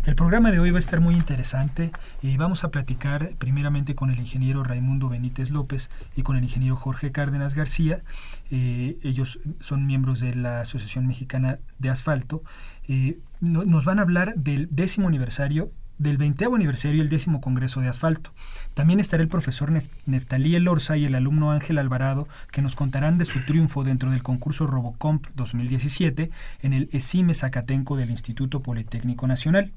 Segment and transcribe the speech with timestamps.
[0.05, 1.91] El programa de hoy va a estar muy interesante
[2.23, 6.77] y vamos a platicar primeramente con el ingeniero Raimundo Benítez López y con el ingeniero
[6.77, 8.03] Jorge Cárdenas García.
[8.51, 12.43] Eh, ellos son miembros de la Asociación Mexicana de Asfalto.
[13.41, 17.81] No, nos van a hablar del décimo aniversario del 20 aniversario y el décimo Congreso
[17.81, 18.33] de Asfalto.
[18.75, 23.19] También estará el profesor Nef Neftalí Elorza y el alumno Ángel Alvarado, que nos contarán
[23.19, 26.31] de su triunfo dentro del concurso Robocomp 2017
[26.63, 29.73] en el ESIME Zacatenco del Instituto Politécnico Nacional.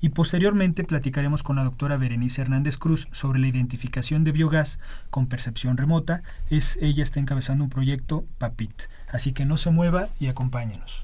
[0.00, 5.26] Y posteriormente platicaremos con la doctora Berenice Hernández Cruz sobre la identificación de biogás con
[5.26, 6.22] percepción remota.
[6.48, 8.84] Es, ella está encabezando un proyecto PAPIT.
[9.12, 11.02] Así que no se mueva y acompáñenos.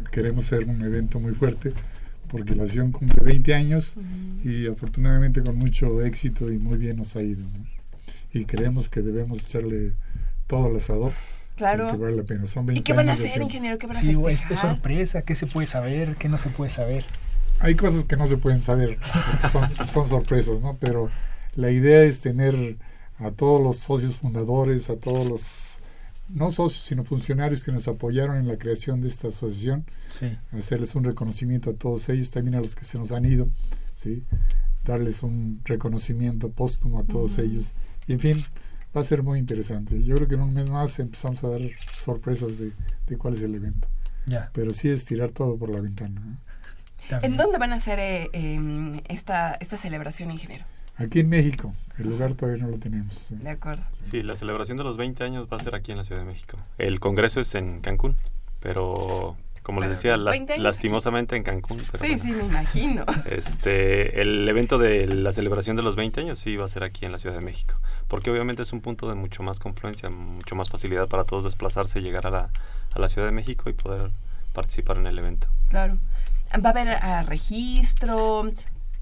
[0.09, 1.73] queremos hacer un evento muy fuerte
[2.29, 4.49] porque la asociación cumple 20 años uh -huh.
[4.49, 7.41] y afortunadamente con mucho éxito y muy bien nos ha ido.
[7.41, 7.65] ¿no?
[8.31, 9.91] Y creemos que debemos echarle
[10.47, 11.11] todo al asador.
[11.57, 11.95] Claro.
[11.97, 12.47] Vale la pena.
[12.47, 13.77] Son 20 ¿Y qué van a hacer, ingeniero?
[13.77, 15.23] ¿Qué van a sí, es, es sorpresa.
[15.23, 16.15] ¿Qué se puede saber?
[16.15, 17.03] ¿Qué no se puede saber?
[17.59, 18.97] Hay cosas que no se pueden saber.
[19.51, 20.77] son, son sorpresas, ¿no?
[20.79, 21.09] Pero
[21.55, 22.77] la idea es tener
[23.19, 25.72] a todos los socios fundadores, a todos los,
[26.29, 30.37] no socios, sino funcionarios que nos apoyaron en la creación de esta asociación, Sí.
[30.51, 33.49] hacerles un reconocimiento a todos ellos, también a los que se nos han ido,
[33.93, 34.23] ¿sí?
[34.83, 37.73] darles un reconocimiento póstumo a todos ellos.
[38.07, 38.43] Y en fin,
[38.95, 40.03] va a ser muy interesante.
[40.03, 41.61] Yo creo que en un mes más empezamos a dar
[42.03, 42.71] sorpresas de,
[43.07, 43.87] de cuál es el evento.
[44.53, 46.21] Pero sí es tirar todo por la ventana.
[47.21, 50.65] ¿En dónde van a hacer eh, em, esta, esta celebración, ingeniero?
[51.05, 53.27] Aquí en México, el lugar todavía no lo tenemos.
[53.31, 53.83] De acuerdo.
[54.01, 56.27] Sí, la celebración de los 20 años va a ser aquí en la Ciudad de
[56.27, 56.57] México.
[56.77, 58.15] El congreso es en Cancún,
[58.59, 60.63] pero como les decía, los las- 20 años.
[60.63, 61.81] lastimosamente en Cancún.
[61.91, 62.23] Pero Sí, bueno.
[62.23, 63.05] sí, me imagino.
[63.29, 67.05] Este, el evento de la celebración de los 20 años sí va a ser aquí
[67.05, 67.75] en la Ciudad de México,
[68.07, 72.01] porque obviamente es un punto de mucho más confluencia, mucho más facilidad para todos desplazarse,
[72.01, 72.49] llegar a la,
[72.93, 74.11] a la Ciudad de México y poder
[74.53, 75.47] participar en el evento.
[75.69, 75.97] Claro.
[76.63, 78.51] ¿Va a haber ah, registro?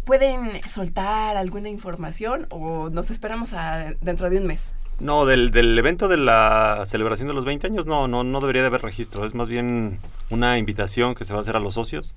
[0.05, 4.73] ¿Pueden soltar alguna información o nos esperamos a dentro de un mes?
[4.99, 8.61] No, del, del evento de la celebración de los 20 años no, no, no debería
[8.61, 9.99] de haber registro, es más bien
[10.29, 12.13] una invitación que se va a hacer a los socios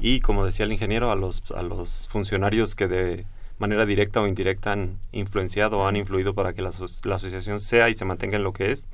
[0.00, 3.26] y como decía el ingeniero, a los, a los funcionarios que de
[3.58, 6.70] manera directa o indirecta han influenciado o han influido para que la,
[7.04, 8.86] la asociación sea y se mantenga en lo que es,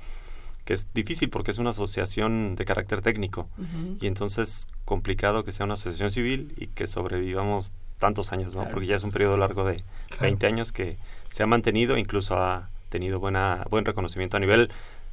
[0.65, 3.49] que es difícil porque es una asociación de carácter técnico.
[4.01, 8.61] Y entonces complicado que sea una asociación civil y que sobrevivamos tantos años, ¿no?
[8.61, 8.71] Claro.
[8.75, 9.77] Porque ya es un periodo largo de
[10.09, 10.23] Claro.
[10.23, 10.97] 20 años que
[11.31, 14.71] se ha mantenido, incluso ha tenido buena, buen reconocimiento a nivel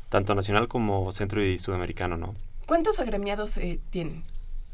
[0.10, 2.36] tanto nacional como centro y sudamericano, ¿no?
[2.68, 4.24] ¿Cuántos agremiados eh, tienen?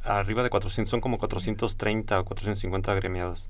[0.04, 3.48] Arriba de 400, son como 430 o 450 agremiados.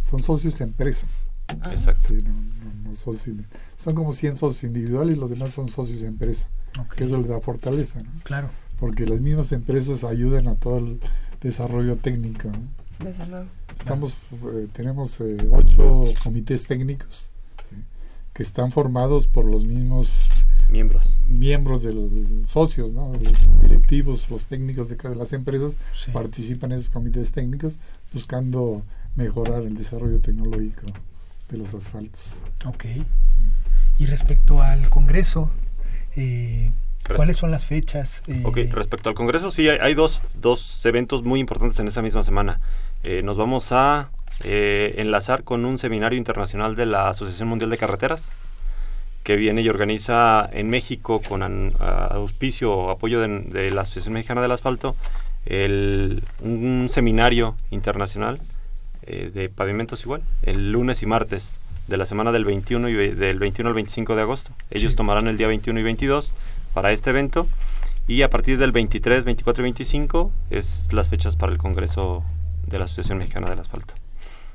[0.00, 1.06] Son socios de empresa.
[1.48, 2.08] Ah, Exacto.
[2.08, 3.36] Sí, no, no- no socios.
[3.76, 6.48] Son como 100 socios individuales y los demás son socios de empresa.
[6.96, 8.10] Que eso le da fortaleza, ¿no?
[8.24, 8.48] Claro.
[8.78, 11.00] porque las mismas empresas ayudan a todo el
[11.40, 12.48] desarrollo técnico.
[12.48, 13.04] ¿no?
[13.04, 13.46] Desde luego.
[13.78, 17.30] Estamos, eh, tenemos eh, ocho comités técnicos
[17.70, 17.76] ¿sí?
[18.34, 20.30] que están formados por los mismos
[20.68, 21.16] Miembros.
[21.28, 22.10] miembros de los
[22.48, 23.10] socios, ¿no?
[23.22, 26.10] los directivos, los técnicos de cada de las empresas Sí.
[26.10, 27.78] participan en esos comités técnicos
[28.12, 28.82] buscando
[29.14, 30.82] mejorar el desarrollo tecnológico
[31.48, 32.42] de los asfaltos.
[32.66, 32.84] Ok.
[33.98, 35.50] Y respecto al Congreso,
[36.16, 36.70] eh,
[37.16, 38.22] ¿cuáles son las fechas?
[38.26, 42.02] Eh, Ok, respecto al Congreso, sí, hay, hay dos, dos eventos muy importantes en esa
[42.02, 42.60] misma semana.
[43.04, 44.10] Eh, nos vamos a
[44.44, 48.30] eh, enlazar con un seminario internacional de la Asociación Mundial de Carreteras,
[49.22, 54.14] que viene y organiza en México con an- auspicio o apoyo de, de la Asociación
[54.14, 54.96] Mexicana del Asfalto
[55.46, 58.38] el- un seminario internacional
[59.06, 61.54] eh, de pavimentos igual, el lunes y martes
[61.86, 64.50] de la semana del 21, y ve- del 21 al 25 de agosto.
[64.70, 64.96] Ellos Sí.
[64.96, 66.34] tomarán el día 21 y 22
[66.74, 67.46] para este evento
[68.06, 72.22] y a partir del 23, 24 y 25 es las fechas para el Congreso
[72.68, 73.94] de la Asociación Mexicana del Asfalto.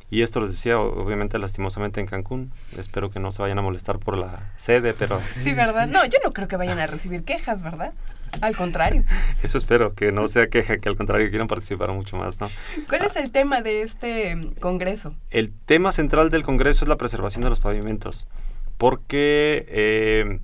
[0.09, 2.51] Y esto les decía, obviamente, lastimosamente en Cancún.
[2.77, 5.87] Espero que no se vayan a molestar por la sede, pero Sí, ¿verdad?
[5.87, 7.93] No, yo no creo que vayan a recibir quejas, ¿verdad?
[8.41, 9.03] Al contrario.
[9.41, 12.51] eso espero, que no sea queja, que al contrario quieran participar mucho más, ¿no?
[12.89, 15.15] ¿Cuál es el tema de este congreso?
[15.31, 18.27] El tema central del Congreso es la preservación de los pavimentos,
[18.77, 20.39] porque eh,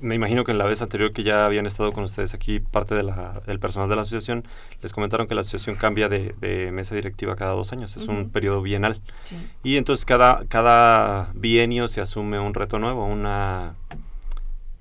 [0.00, 2.94] me imagino que en la vez anterior que ya habían estado con ustedes aquí, parte
[2.94, 4.44] de la- del personal de la asociación,
[4.82, 8.30] les comentaron que la asociación cambia de, de mesa directiva cada dos años, es un
[8.30, 9.00] periodo bienal.
[9.24, 9.36] Sí.
[9.62, 13.74] Y entonces cada, cada bienio se asume un reto nuevo, una,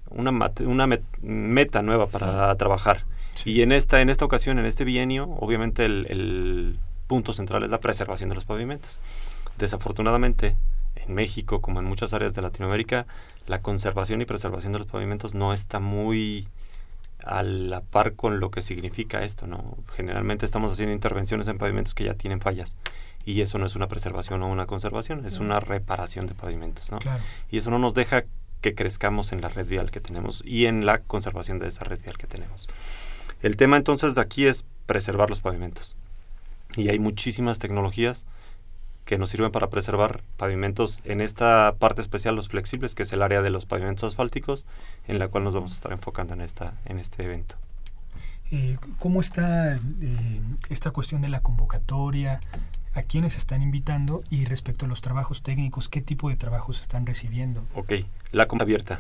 [0.09, 3.05] una, mate- una met- meta nueva para trabajar.
[3.35, 3.51] Sí.
[3.51, 7.69] Y en esta, en esta ocasión, en este bienio, obviamente el, el punto central es
[7.69, 8.99] la preservación de los pavimentos.
[9.57, 10.55] Desafortunadamente,
[11.06, 13.06] en México, como en muchas áreas de Latinoamérica,
[13.48, 16.48] la conservación y preservación de los pavimentos no está muy
[17.24, 19.77] a la par con lo que significa esto, ¿no?
[19.96, 22.75] Generalmente estamos haciendo intervenciones en pavimentos que ya tienen fallas
[23.25, 27.00] y eso no es una preservación o una conservación, es una reparación de pavimentos, ¿no?
[27.00, 27.22] Claro.
[27.51, 28.24] Y eso no nos deja
[28.62, 32.00] que crezcamos en la red vial que tenemos y en la conservación de esa red
[32.01, 32.68] vial que tenemos.
[33.41, 35.96] El tema entonces de aquí es preservar los pavimentos.
[36.75, 38.25] Y hay muchísimas tecnologías
[39.09, 43.23] que nos sirven para preservar pavimentos en esta parte especial, los flexibles, que es el
[43.23, 44.67] área de los pavimentos asfálticos,
[45.07, 47.55] en la cual nos vamos a estar enfocando en, esta, en este evento.
[48.51, 52.39] Eh, ¿Cómo está eh, esta cuestión de la convocatoria?
[52.93, 54.21] ¿A quiénes están invitando?
[54.29, 57.65] Y respecto a los trabajos técnicos, ¿qué tipo de trabajos están recibiendo?
[57.73, 57.93] Ok,
[58.31, 58.99] la compra abierta.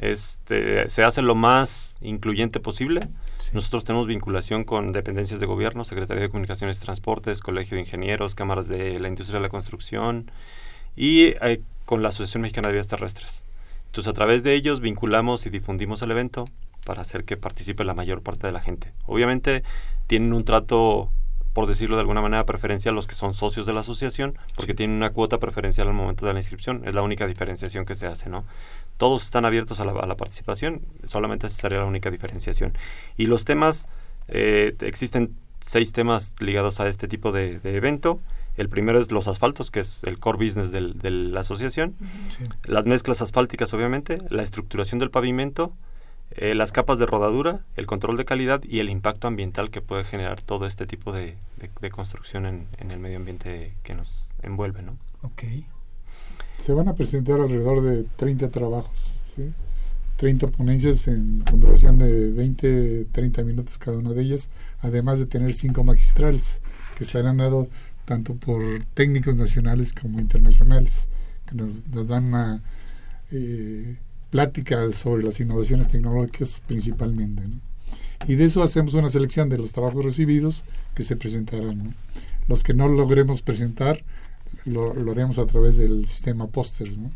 [0.00, 3.02] Este, se hace lo más incluyente posible.
[3.38, 3.50] Sí.
[3.52, 8.34] Nosotros tenemos vinculación con dependencias de gobierno, Secretaría de Comunicaciones y Transportes, Colegio de Ingenieros,
[8.34, 10.30] Cámaras de la Industria de la Construcción
[10.96, 13.44] y eh, con la Asociación Mexicana de Vías Terrestres.
[13.86, 16.46] Entonces, a través de ellos vinculamos y difundimos el evento
[16.86, 18.94] para hacer que participe la mayor parte de la gente.
[19.06, 19.64] Obviamente,
[20.06, 21.10] tienen un trato
[21.52, 24.96] por decirlo de alguna manera, preferencial los que son socios de la asociación, porque tienen
[24.96, 26.82] una cuota preferencial al momento de la inscripción.
[26.84, 28.44] Es la única diferenciación que se hace, ¿no?
[29.00, 32.76] Todos están abiertos a la, participación, solamente sería la única diferenciación.
[33.16, 33.88] Y los temas,
[34.28, 38.20] eh, existen seis temas ligados a este tipo de, evento.
[38.58, 41.94] El primero es los asfaltos, que es el core business de la asociación.
[42.66, 44.18] Las mezclas asfálticas, obviamente.
[44.28, 45.72] La estructuración del pavimento.
[46.32, 50.04] Eh, las capas de rodadura, el control de calidad y el impacto ambiental que puede
[50.04, 51.38] generar todo este tipo de,
[51.90, 54.82] construcción en, en, el medio ambiente que nos envuelve.
[54.82, 54.98] ¿no?
[55.22, 55.44] Ok.
[56.60, 59.20] Se van a presentar alrededor de 30 trabajos.
[59.34, 59.52] ¿sí?
[60.20, 64.50] 30 ponencias en, con duración de 20, 30 minutos cada una de ellas,
[64.82, 66.60] además de tener cinco magistrales
[66.94, 67.68] que serán dados
[68.04, 68.62] tanto por
[68.92, 71.08] técnicos nacionales como internacionales,
[71.46, 72.62] que nos, dan una
[73.32, 73.96] eh,
[74.28, 77.44] plática sobre las innovaciones tecnológicas principalmente.
[78.28, 80.64] Y de eso hacemos una selección de los trabajos recibidos
[80.94, 81.94] que se presentarán.
[82.46, 84.04] Los que no logremos presentar,
[84.64, 86.98] lo, lo haremos a través del sistema pósters.
[86.98, 87.10] ¿no?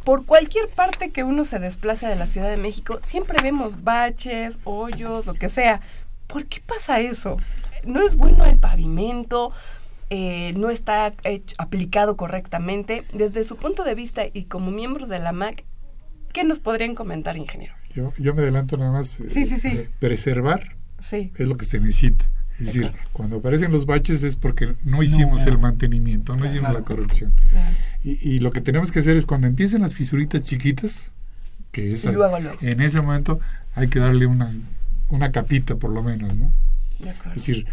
[0.05, 4.59] por cualquier parte que uno se desplace de la Ciudad de México, siempre vemos baches,
[4.65, 5.81] hoyos, lo que sea.
[6.27, 7.37] ¿Por qué pasa eso?
[7.85, 9.53] ¿No es bueno el pavimento?
[10.11, 11.13] Eh, no está
[11.59, 13.05] aplicado correctamente.
[13.13, 15.65] Desde su punto de vista y como miembros de la MAC,
[16.39, 17.75] ¿Qué nos podrían comentar, ingeniero?
[17.93, 19.09] Yo, yo me adelanto nada más.
[19.29, 19.71] Sí, sí, sí.
[19.71, 20.77] Eh, preservar
[21.11, 22.31] es lo que se necesita.
[22.61, 26.83] Es decir, cuando aparecen los baches es porque no hicimos el mantenimiento, no hicimos la
[26.83, 27.33] corrección.
[28.05, 31.11] Y, y, lo que tenemos que hacer es cuando empiecen las fisuritas chiquitas,
[31.73, 33.41] que es en ese momento
[33.75, 34.55] hay que darle una,
[35.09, 36.53] una capita por lo menos, ¿no?
[37.31, 37.67] Es decir,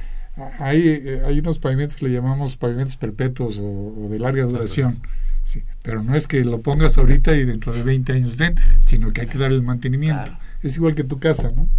[0.60, 5.04] hay, eh, hay unos pavimentos que le llamamos pavimentos perpetuos o, de larga duración.
[5.46, 9.14] Sí, pero no es que lo pongas ahorita y dentro de 20 años den, sino
[9.14, 10.36] que hay que dar el mantenimiento.
[10.64, 11.70] Es igual que tu casa, ¿no?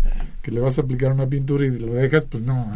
[0.41, 2.73] Que le vas a aplicar una pintura y lo dejas, pues no,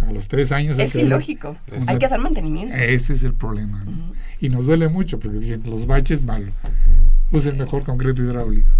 [0.00, 0.78] a, los tres años.
[0.78, 2.74] Es ilógico, hay que dar mantenimiento.
[2.74, 3.84] Ese es el problema.
[4.40, 6.52] Y nos duele mucho porque dicen, los baches, malo.
[7.32, 8.70] Usa el mejor concreto hidráulico.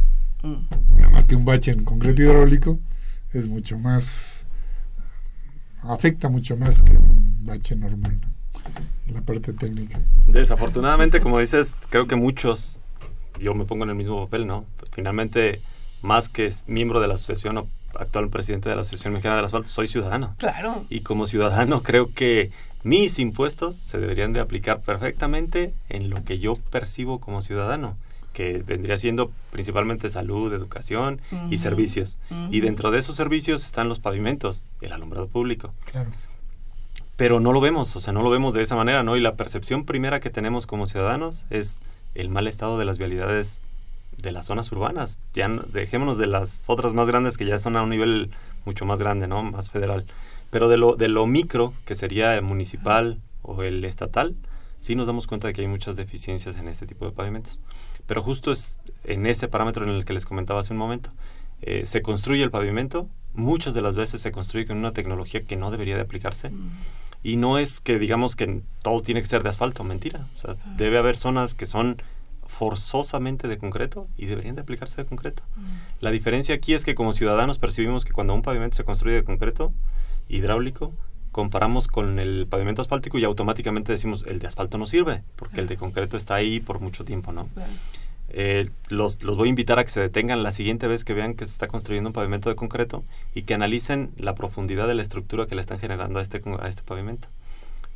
[0.42, 2.80] Nada más que un bache en concreto hidráulico
[3.34, 4.46] es mucho más,
[5.82, 8.18] afecta mucho más que un bache normal.
[8.18, 8.39] ¿no?
[9.12, 10.00] La parte técnica.
[10.26, 12.80] Desafortunadamente, como dices, creo que muchos,
[13.40, 14.64] yo me pongo en el mismo papel, ¿no?
[14.92, 15.60] Finalmente,
[16.02, 19.68] más que miembro de la asociación o actual presidente de la Asociación Mexicana del Asfalto,
[19.68, 20.34] soy ciudadano.
[20.38, 20.84] Claro.
[20.88, 22.50] Y como ciudadano creo que
[22.82, 27.96] mis impuestos se deberían de aplicar perfectamente en lo que yo percibo como ciudadano,
[28.32, 32.18] que vendría siendo principalmente salud, educación y servicios.
[32.50, 35.74] Y dentro de esos servicios están los pavimentos, el alumbrado público.
[35.90, 36.10] Claro.
[37.20, 39.14] Pero no lo vemos, o sea, no lo vemos de esa manera, ¿no?
[39.14, 41.78] Y la percepción primera que tenemos como ciudadanos es
[42.14, 43.60] el mal estado de las vialidades
[44.16, 45.18] de las zonas urbanas.
[45.34, 48.30] Ya dejémonos de las otras más grandes que ya son a un nivel
[48.64, 49.42] mucho más grande, ¿no?
[49.42, 50.06] Más federal.
[50.48, 54.34] Pero de lo, de lo micro, que sería el municipal o el estatal,
[54.80, 57.60] sí nos damos cuenta de que hay muchas deficiencias en este tipo de pavimentos.
[58.06, 61.10] Pero justo es en ese parámetro en el que les comentaba hace un momento.
[61.60, 65.56] Eh, se construye el pavimento, muchas de las veces se construye con una tecnología que
[65.56, 66.48] no debería de aplicarse.
[66.48, 66.70] Mm.
[67.22, 70.26] Y no es que digamos que todo tiene que ser de asfalto, mentira.
[70.36, 72.02] O sea, debe haber zonas que son
[72.46, 75.42] forzosamente de concreto y deberían de aplicarse de concreto.
[75.56, 75.60] Mm.
[76.00, 79.24] La diferencia aquí es que como ciudadanos percibimos que cuando un pavimento se construye de
[79.24, 79.72] concreto,
[80.28, 80.92] hidráulico,
[81.32, 85.68] comparamos con el pavimento asfáltico y automáticamente decimos el de asfalto no sirve porque el
[85.68, 87.48] de concreto está ahí por mucho tiempo, ¿no?
[88.32, 91.34] Eh, los, los, voy a invitar a que se detengan la siguiente vez que vean
[91.34, 95.02] que se está construyendo un pavimento de concreto y que analicen la profundidad de la
[95.02, 97.28] estructura que le están generando a este, a este pavimento.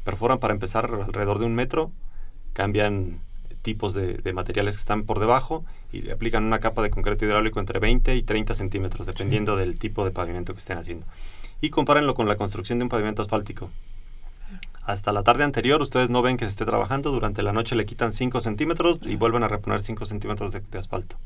[0.05, 1.91] Perforan para empezar alrededor de un metro,
[2.53, 3.19] cambian
[3.63, 7.25] tipos de, de, materiales que están por debajo y le aplican una capa de concreto
[7.25, 11.07] hidráulico entre 20 y 30 centímetros, dependiendo del tipo de pavimento que estén haciendo
[11.65, 13.71] y compárenlo con la construcción de un pavimento asfáltico.
[14.87, 17.87] Hasta la tarde anterior ustedes no ven que se esté trabajando, durante la noche le
[17.87, 21.17] quitan 5 centímetros y vuelven a reponer 5 centímetros de, asfalto.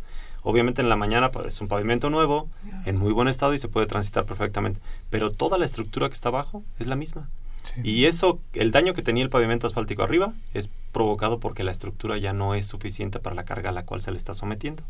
[0.42, 2.48] Obviamente en la mañana pues, es un pavimento nuevo,
[2.86, 6.28] en muy buen estado y se puede transitar perfectamente, pero toda la estructura que está
[6.28, 7.28] abajo es la misma.
[7.82, 12.16] Y eso, el daño que tenía el pavimento asfáltico arriba es provocado porque la estructura
[12.16, 14.82] ya no es suficiente para la carga a la cual se le está sometiendo.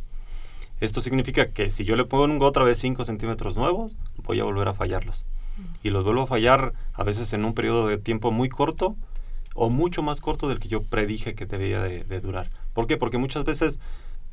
[0.81, 4.69] Esto significa que si yo le pongo otra vez 5 centímetros nuevos, voy a volver
[4.69, 5.25] a fallarlos.
[5.83, 8.97] Y los vuelvo a fallar a veces en un periodo de tiempo muy corto
[9.55, 12.49] o mucho más corto del que yo predije que debía de, durar.
[12.75, 12.97] ¿Por qué?
[12.97, 13.81] Porque muchas veces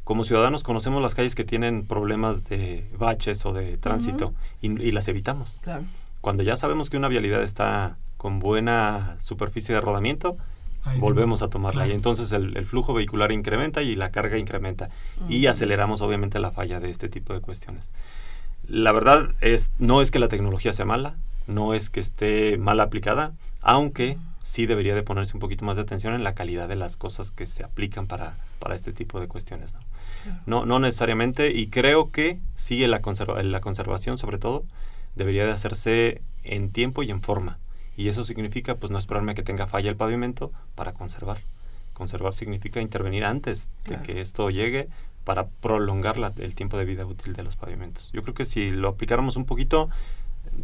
[0.03, 5.07] como ciudadanos conocemos las calles que tienen problemas de baches o de tránsito y, las
[5.07, 5.59] evitamos.
[6.21, 10.37] Cuando ya sabemos que una vialidad está con buena superficie de rodamiento,
[10.99, 14.89] volvemos a tomarla y entonces el, flujo vehicular incrementa y la carga incrementa
[15.27, 17.91] y aceleramos obviamente la falla de este tipo de cuestiones.
[18.67, 21.15] La verdad es no es que la tecnología sea mala,
[21.47, 25.83] no es que esté mal aplicada, aunque sí debería de ponerse un poquito más de
[25.83, 29.27] atención en la calidad de las cosas que se aplican para, para este tipo de
[29.27, 29.77] cuestiones.
[30.45, 30.65] ¿no?
[30.65, 34.63] No, necesariamente y creo que sí la, conserva, la conservación sobre todo
[35.15, 37.57] debería de hacerse en tiempo y en forma
[37.97, 41.37] y eso significa pues no esperarme a que tenga falla el pavimento para conservar.
[41.93, 44.89] Conservar significa intervenir antes de que esto llegue
[45.23, 48.11] para prolongar el tiempo de vida útil de los pavimentos.
[48.11, 49.89] Yo creo que si lo aplicáramos un poquito,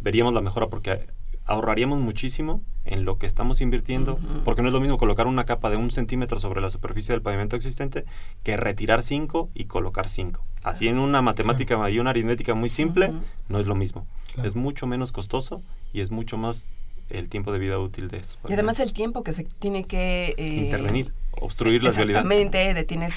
[0.00, 1.06] veríamos la mejora porque
[1.44, 5.70] ahorraríamos muchísimo en lo que estamos invirtiendo, porque no es lo mismo colocar una capa
[5.70, 8.04] de un centímetro sobre la superficie del pavimento existente
[8.42, 10.44] que retirar cinco y colocar cinco.
[10.62, 13.12] Así en una matemática y una aritmética muy simple,
[13.48, 14.06] no es lo mismo.
[14.42, 16.66] Es mucho menos costoso y es mucho más
[17.10, 18.38] el tiempo de vida útil de esto.
[18.48, 20.34] Y además el tiempo que se tiene que...
[20.38, 22.22] Eh, Intervenir, obstruir la vialidad.
[22.22, 23.14] Exactamente, detienes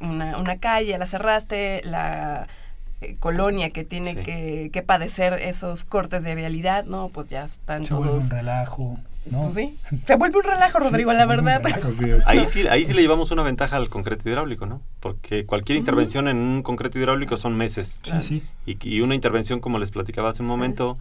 [0.00, 2.46] una, una calle, la cerraste, la
[3.00, 7.84] eh, colonia que tiene que, que, padecer esos cortes de vialidad, no, pues ya están
[7.84, 8.06] se todos...
[8.06, 8.98] Vuelve un relajo.
[9.30, 9.50] ¿no?
[9.52, 11.62] Pues sí, se vuelve un relajo, Rodrigo, la verdad.
[12.26, 14.80] Ahí sí, ahí sí le llevamos una ventaja al concreto hidráulico, ¿no?
[15.00, 18.00] Porque cualquier intervención en un concreto hidráulico son meses.
[18.02, 18.42] Sí, sí.
[18.66, 20.96] Y, y, una intervención, como les platicaba hace un momento,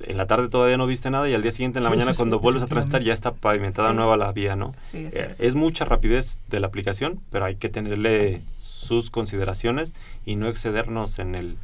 [0.00, 2.38] en la tarde todavía no viste nada y al día siguiente en la mañana cuando
[2.38, 4.74] vuelves a transitar ya está pavimentada nueva la vía, ¿no?
[4.92, 8.42] es, eh, es, mucha rapidez de la aplicación, pero hay que tenerle
[8.86, 9.94] sus consideraciones
[10.24, 11.56] y no excedernos en el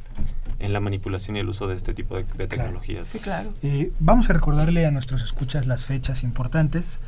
[0.59, 3.07] en la manipulación y el uso de este tipo de, tecnologías.
[3.07, 3.51] Sí, claro.
[3.63, 7.01] Eh, vamos a recordarle a nuestros escuchas las fechas importantes.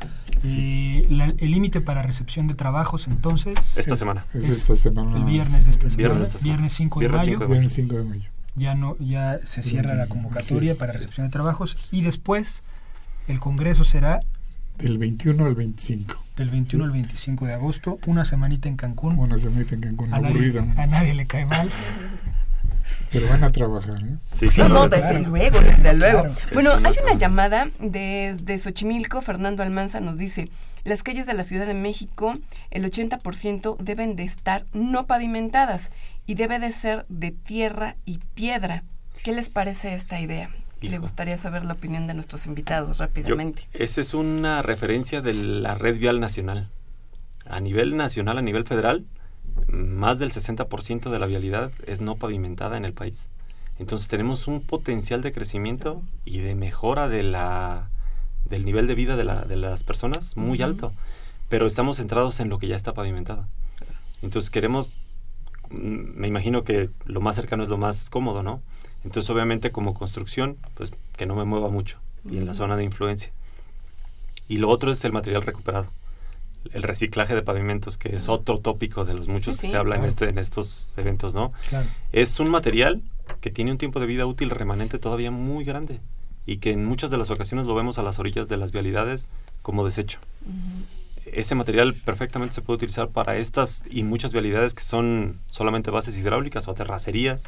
[0.44, 3.78] Eh, el límite para recepción de trabajos, entonces...
[3.78, 4.24] Esta semana.
[4.34, 5.16] Es esta semana.
[5.16, 6.26] El viernes de esta semana.
[6.42, 7.38] Viernes, 5 de mayo.
[7.48, 11.88] Viernes 5 de mayo ya no ya se cierra la convocatoria para recepción de trabajos
[11.92, 12.62] y después
[13.28, 14.20] el congreso será
[14.78, 16.25] del 21 al 25.
[16.36, 19.18] Del 21 al 25 de agosto, una semanita en Cancún.
[19.18, 20.60] Una semanita en Cancún, a aburrida.
[20.60, 21.70] Nadie, a nadie le cae mal.
[23.10, 24.16] Pero van a trabajar, ¿eh?
[24.32, 26.24] Sí, sí, no, desde luego, desde luego.
[26.52, 30.50] Bueno, hay una llamada de, de Xochimilco, Fernando Almanza nos dice,
[30.84, 32.34] las calles de la Ciudad de México,
[32.70, 35.90] el 80% deben de estar no pavimentadas
[36.26, 38.82] y debe de ser de tierra y piedra.
[39.24, 40.50] ¿Qué les parece esta idea?
[40.88, 43.62] Le gustaría saber la opinión de nuestros invitados rápidamente.
[43.72, 46.68] esa es una referencia de la red vial nacional.
[47.44, 49.04] A nivel nacional, a nivel federal,
[49.68, 53.28] más del 60% de la vialidad es no pavimentada en el país.
[53.78, 57.90] Entonces tenemos un potencial de crecimiento y de mejora de la
[58.48, 60.92] del nivel de vida de, la, de las personas muy alto,
[61.48, 63.46] pero estamos centrados en lo que ya está pavimentado.
[64.22, 64.98] Entonces queremos,
[65.70, 68.62] mm, me imagino que lo más cercano es lo más cómodo, ¿no?
[69.06, 72.82] Entonces obviamente como construcción, pues que no me mueva mucho y en la zona de
[72.82, 73.30] influencia.
[74.48, 75.86] Y lo otro es el material recuperado
[76.72, 80.04] el reciclaje de pavimentos, que es otro tópico de los muchos que se habla en,
[80.04, 81.52] este, en estos eventos, ¿no?
[82.10, 83.02] Es un material
[83.40, 86.00] que tiene un tiempo de vida útil remanente todavía muy grande
[86.44, 89.28] y que en muchas de las ocasiones lo vemos a las orillas de las vialidades
[89.62, 90.18] como desecho.
[91.32, 96.16] Ese material perfectamente se puede utilizar para estas y muchas vialidades que son solamente bases
[96.16, 97.44] hidráulicas o terracerías,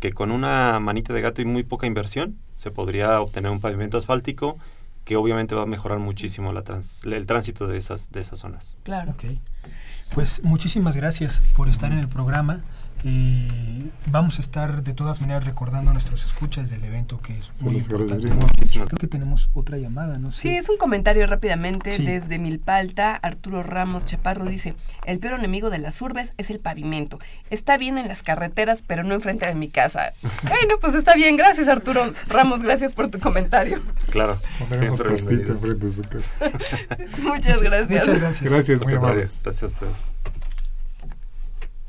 [0.00, 3.96] que con una manita de gato y muy poca inversión se podría obtener un pavimento
[3.96, 4.58] asfáltico
[5.04, 6.64] que obviamente va a mejorar muchísimo la
[7.04, 8.76] el tránsito de esas, de esas zonas.
[8.82, 9.12] Claro.
[9.12, 9.40] Okay.
[10.14, 12.64] Pues muchísimas gracias por estar en el programa.
[13.08, 17.62] Eh, vamos a estar de todas maneras recordando a nuestros escuchas del evento que es
[17.62, 18.28] muy importante.
[18.28, 20.32] Creo que tenemos otra llamada, ¿no?
[20.32, 23.14] Sí, es un comentario rápidamente desde Milpalta.
[23.14, 27.20] Arturo Ramos Chaparro dice, el peor enemigo de las urbes es el pavimento.
[27.48, 30.12] Está bien en las carreteras, pero no enfrente de mi casa.
[30.42, 31.36] bueno, pues está bien.
[31.36, 32.64] Gracias, Arturo Ramos.
[32.64, 33.80] Gracias por tu comentario.
[34.10, 34.36] Claro.
[34.68, 36.34] Enfrente de su casa.
[37.18, 37.90] Muchas gracias.
[37.90, 38.50] Muchas gracias.
[38.50, 39.28] Gracias, muy amable.
[39.44, 40.15] Gracias a ustedes.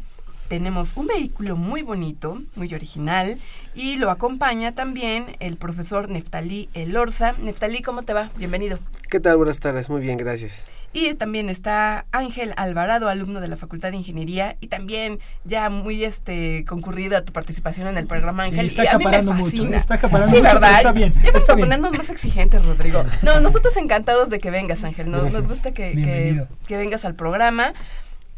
[0.49, 3.39] tenemos un vehículo muy bonito, muy original,
[3.75, 7.33] y lo acompaña también el profesor Neftalí Elorza.
[7.41, 8.31] Neftalí, ¿cómo te va?
[8.37, 8.79] Bienvenido.
[9.09, 9.37] ¿Qué tal?
[9.37, 10.67] Buenas tardes, muy bien, gracias.
[10.95, 16.05] Y también está Ángel Alvarado, alumno de la Facultad de Ingeniería, y también ya muy
[16.05, 18.67] este concurrida tu participación en el programa Ángel.
[18.67, 20.77] está acaparando mucho, está acaparando sí, mucho, ¿verdad?
[20.77, 21.15] está bien.
[21.15, 21.69] Ya vamos está a bien.
[21.69, 23.03] ponernos más exigentes, Rodrigo.
[23.23, 25.11] No, nosotros encantados de que vengas, Ángel.
[25.11, 27.73] Nos, gusta que, que, que vengas al programa.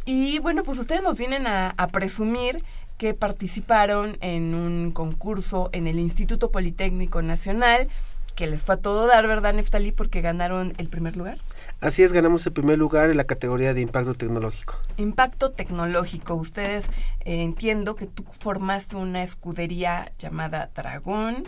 [0.04, 2.58] Y bueno, pues ustedes nos vienen a, a presumir
[2.98, 7.88] que participaron en un concurso en el Instituto Politécnico Nacional,
[8.34, 9.92] que les fue a todo dar, ¿verdad, Neftalí?
[9.92, 11.38] Porque ganaron el primer lugar.
[11.80, 14.78] Así es, ganamos el primer lugar en la categoría de impacto tecnológico.
[14.96, 16.34] Impacto tecnológico.
[16.34, 16.88] Ustedes
[17.20, 21.44] eh, entiendo que tú formaste una escudería llamada Dragón.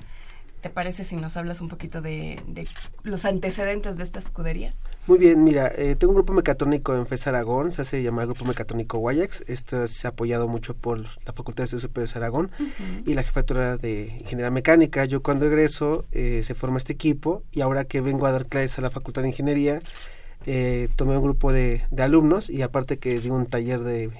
[0.60, 2.68] ¿Te parece si nos hablas un poquito de, de
[3.02, 4.74] los antecedentes de esta escudería?
[5.06, 8.44] Muy bien, mira, eh, tengo un grupo mecatrónico en FES Aragón, se hace llamar Grupo
[8.44, 9.44] Mecatrónico Guayax.
[9.46, 12.50] Esto se ha apoyado mucho por la Facultad de Estudios Superiores de Aragón
[13.06, 15.04] y la Jefatura de Ingeniería Mecánica.
[15.04, 18.80] Yo cuando egreso eh, se forma este equipo y ahora que vengo a dar clases
[18.80, 19.80] a la Facultad de Ingeniería,
[20.44, 24.10] eh, tomé un grupo de, de alumnos y aparte que di un taller de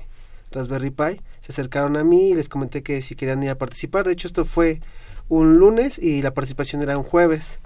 [0.53, 4.07] Raspberry Pi, se acercaron a mí y les comenté que si querían ir a participar.
[4.07, 4.81] De hecho, esto fue
[5.29, 7.59] un lunes y la participación era un jueves.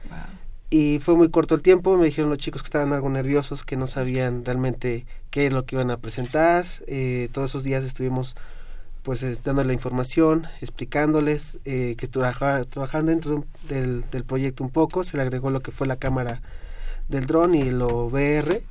[0.71, 3.77] Y fue muy corto el tiempo, me dijeron los chicos que estaban algo nerviosos, que
[3.77, 6.65] no sabían realmente qué es lo que iban a presentar.
[6.87, 8.37] Eh, todos esos días estuvimos
[9.03, 15.17] pues la información, explicándoles eh, que trabajar, trabajaron dentro del, del proyecto un poco, se
[15.17, 16.41] le agregó lo que fue la cámara
[17.09, 18.63] del dron y lo VR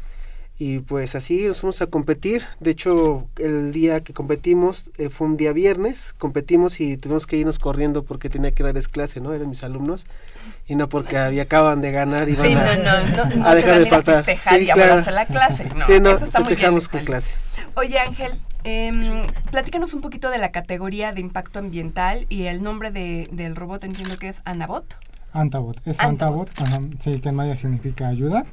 [0.62, 2.44] Y pues así nos fuimos a competir.
[2.60, 6.14] De hecho, el día que competimos eh, fue un día viernes.
[6.18, 9.34] Competimos y tuvimos que irnos corriendo porque tenía que darles clase, ¿no?
[9.34, 10.06] Eran mis alumnos.
[10.68, 13.50] Y no porque había, acaban de ganar y sí, van a, no, no, no, a
[13.50, 14.16] no dejar se de van a faltar.
[14.26, 15.12] festejar Sí, y claro.
[15.12, 15.64] la clase.
[15.74, 16.58] No, sí, no, eso está muy bien.
[16.58, 17.36] festejamos con clase.
[17.76, 18.34] Oye, Ángel,
[18.66, 23.56] em, platícanos un poquito de la categoría de impacto ambiental y el nombre de, del
[23.56, 24.98] robot entiendo que es Anabot.
[25.32, 26.50] Antabot, es Antabot.
[26.50, 28.46] Antabot, ajá, sí, que en maya significa ayuda.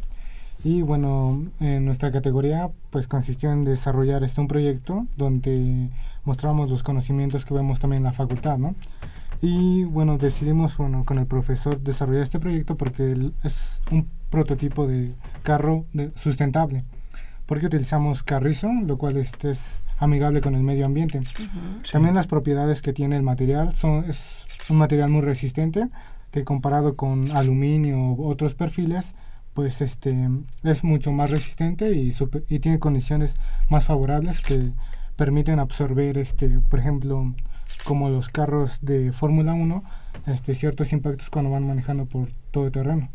[0.65, 5.91] Y bueno, en nuestra categoría pues consistió en desarrollar este un proyecto donde
[6.25, 8.75] mostramos los conocimientos que vemos también en la facultad, ¿no?
[9.43, 15.13] Y bueno, decidimos bueno, con el profesor desarrollar este proyecto porque es un prototipo de
[15.43, 16.85] carro de- sustentable.
[17.45, 21.21] Porque utilizamos carrizo, lo cual este es amigable con el medio ambiente.
[21.93, 25.87] También las propiedades que tiene el material son es un material muy resistente
[26.33, 29.15] que comparado con aluminio u otros perfiles
[29.57, 30.29] pues este
[30.63, 33.35] es mucho más resistente y, super- y tiene condiciones
[33.71, 34.73] más favorables que
[35.17, 37.35] permiten absorber este por ejemplo
[37.85, 39.83] como los carros de Fórmula 1
[40.27, 43.09] este ciertos impactos cuando van manejando por todo terreno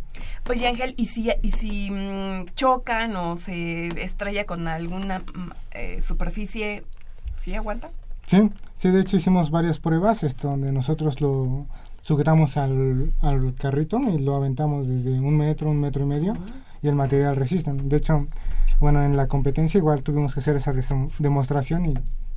[0.49, 6.01] Oye, Ángel, ¿y si, y si mm, chocan o se estrella con alguna mm, eh,
[6.01, 6.84] superficie,
[7.38, 7.91] ¿sí aguanta?
[8.25, 11.67] Sí, sí, de hecho hicimos varias pruebas este, donde nosotros lo
[12.02, 16.36] sujetamos al, al carrito y lo aventamos desde un metro, un metro y medio
[16.82, 17.72] y el material resiste.
[17.74, 18.28] De hecho,
[18.80, 20.74] bueno, en la competencia igual tuvimos que hacer esa
[21.20, 21.94] demostración y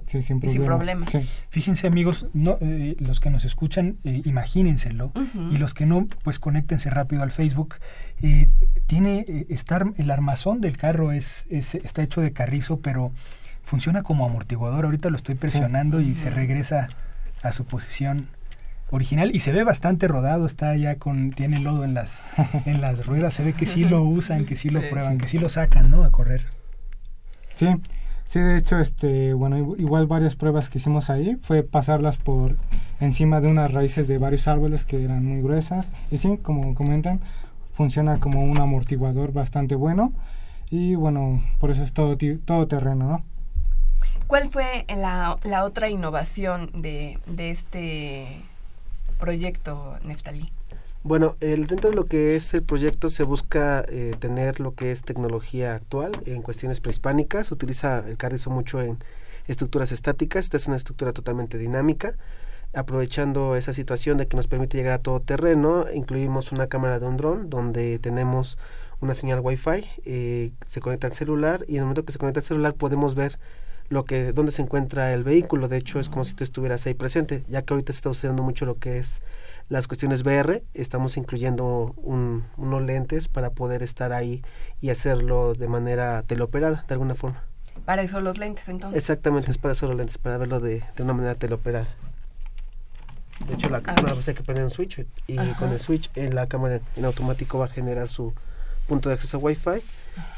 [0.07, 1.07] sí, sin Y sin problema.
[1.09, 1.27] Sí.
[1.49, 5.13] Fíjense amigos, no, eh, los que nos escuchan, eh, imagínenselo.
[5.51, 7.77] Y los que no, pues conéctense rápido al Facebook.
[8.23, 8.49] Eh,
[8.87, 13.13] tiene eh, estar el armazón del carro es, es- está hecho de carrizo, pero
[13.63, 14.85] funciona como amortiguador.
[14.85, 16.89] Ahorita lo estoy presionando y se regresa
[17.43, 18.29] a su posición
[18.91, 22.23] original y se ve bastante rodado, está ya con tiene lodo en las
[22.67, 24.87] en las ruedas, se ve que sí lo usan, que sí lo Sí.
[24.91, 26.05] prueban, que sí lo sacan, ¿no?
[26.05, 26.47] a correr.
[27.55, 27.69] Sí,
[28.27, 32.57] sí, de hecho, este, bueno, igu- igual varias pruebas que hicimos ahí fue pasarlas por
[33.01, 37.21] encima de unas raíces de varios árboles que eran muy gruesas y sí, como comentan,
[37.75, 40.13] funciona como un amortiguador bastante bueno
[40.71, 43.25] y bueno, por eso es todo, todo terreno, ¿no?
[44.27, 48.27] ¿Cuál fue la, la otra innovación de, de este
[49.25, 50.53] proyecto, Neftalí?
[51.03, 54.93] Bueno, el, dentro de lo que es el proyecto se busca eh, tener lo que
[54.93, 57.51] es tecnología actual en cuestiones prehispánicas.
[57.51, 58.99] Utiliza el carrizo mucho en
[59.47, 60.45] estructuras estáticas.
[60.45, 62.17] Esta es una estructura totalmente dinámica.
[62.75, 67.07] Aprovechando esa situación de que nos permite llegar a todo terreno, incluimos una cámara de
[67.07, 68.59] un dron donde tenemos
[69.01, 72.41] una señal Wi-Fi, eh, se conecta al celular y en el momento que se conecta
[72.41, 73.39] al celular podemos ver
[73.95, 75.69] lo que dónde se encuentra el vehículo.
[75.69, 78.43] De hecho, es como si tú estuvieras ahí presente, ya que ahorita se está usando
[78.43, 79.23] mucho lo que es
[79.71, 84.43] las cuestiones VR, estamos incluyendo un- unos lentes para poder estar ahí
[84.83, 87.43] y hacerlo de manera teleoperada, de alguna forma.
[87.87, 88.99] Para eso los lentes, entonces.
[89.01, 91.89] Exactamente, es para hacer los lentes, para verlo de, de una manera teleoperada.
[93.49, 93.83] De hecho, la Ah.
[93.83, 95.57] cámara pues, hay que prender un switch y Ajá.
[95.57, 98.33] con el switch en la cámara en automático va a generar su
[98.87, 99.83] punto de acceso a Wi-Fi.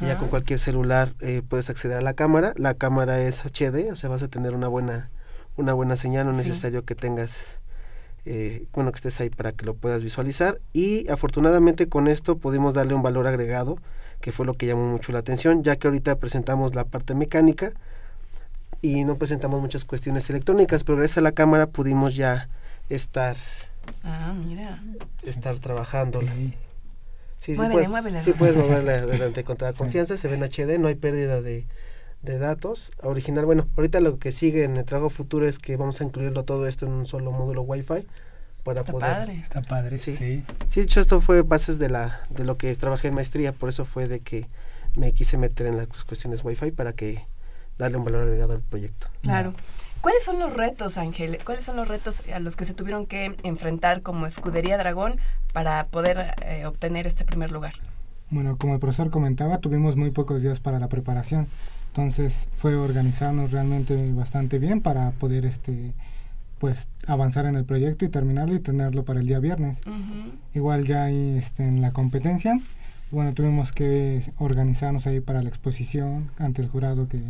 [0.01, 2.53] Y ya con cualquier celular eh, puedes acceder a la cámara.
[2.57, 5.11] La cámara es HD, o sea, vas a tener una buena,
[5.57, 6.27] una buena señal.
[6.27, 6.49] No es Sí.
[6.51, 7.61] necesario que tengas,
[8.25, 10.61] eh, bueno, que estés ahí para que lo puedas visualizar.
[10.73, 13.79] Y afortunadamente con esto pudimos darle un valor agregado,
[14.21, 17.73] que fue lo que llamó mucho la atención, ya que ahorita presentamos la parte mecánica
[18.83, 22.49] y no presentamos muchas cuestiones electrónicas, pero gracias a la cámara pudimos ya
[22.89, 23.37] estar,
[24.05, 24.83] Ah, mira.
[25.23, 25.55] estar.
[26.21, 26.55] Sí,
[27.39, 28.23] sí, Muévele, puedes, muévele.
[28.23, 31.67] sí puedes moverla adelante con toda confianza, se ve en HD, no hay pérdida de,
[32.23, 32.91] de datos.
[33.03, 36.45] Original, bueno, ahorita lo que sigue en el trabajo futuro es que vamos a incluirlo
[36.45, 38.07] todo esto en un solo módulo Wi-Fi
[38.65, 39.11] para Está poder...
[39.13, 39.35] padre.
[39.41, 40.13] Está padre, Sí.
[40.13, 40.45] sí.
[40.67, 43.69] Sí, de hecho esto fue bases de la de lo que trabajé en maestría, por
[43.69, 44.47] eso fue de que
[44.97, 47.27] me quise meter en las cuestiones Wi-Fi para que
[47.79, 49.07] darle un valor agregado al proyecto.
[49.23, 49.53] Claro.
[50.07, 51.37] ¿Cuáles son los retos, Ángel?
[51.45, 55.17] ¿Cuáles son los retos a los que se tuvieron que enfrentar como Escudería Dragón
[55.53, 57.73] para poder eh, obtener este primer lugar?
[58.31, 61.49] Bueno, como el profesor comentaba, tuvimos muy pocos días para la preparación.
[61.89, 65.93] Entonces fue organizarnos realmente bastante bien para poder este
[66.61, 69.81] pues avanzar en el proyecto y terminarlo y tenerlo para el día viernes.
[70.55, 72.57] Igual ya ahí este, en la competencia,
[73.11, 77.21] bueno, tuvimos que organizarnos ahí para la exposición ante el jurado que,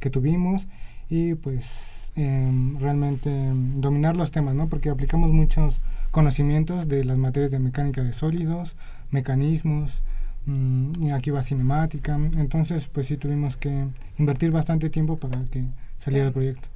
[0.00, 0.66] que tuvimos
[1.10, 4.68] y pues em, realmente em, dominar los temas, ¿no?
[4.68, 8.76] Porque aplicamos muchos conocimientos de las materias de mecánica de sólidos,
[9.10, 10.02] mecanismos,
[10.46, 13.86] mm, y aquí va cinemática, entonces pues sí tuvimos que
[14.18, 15.64] invertir bastante tiempo para que
[15.98, 16.68] saliera el proyecto.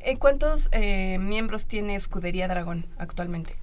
[0.00, 3.56] Eh, ¿Cuántos eh, miembros tiene Escudería Dragón actualmente?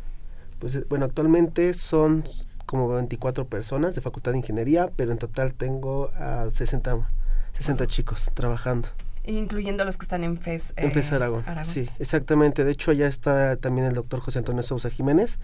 [0.60, 2.24] Pues eh, bueno, actualmente son
[2.66, 7.08] como 24 personas de Facultad de Ingeniería, pero en total tengo a 60
[7.54, 8.90] 60 chicos trabajando.
[9.28, 10.74] Incluyendo los que están en FES.
[10.78, 11.44] En FES eh, Aragón.
[11.64, 12.64] Sí, exactamente.
[12.64, 15.40] De hecho, allá está también el doctor José Antonio Sousa Jiménez,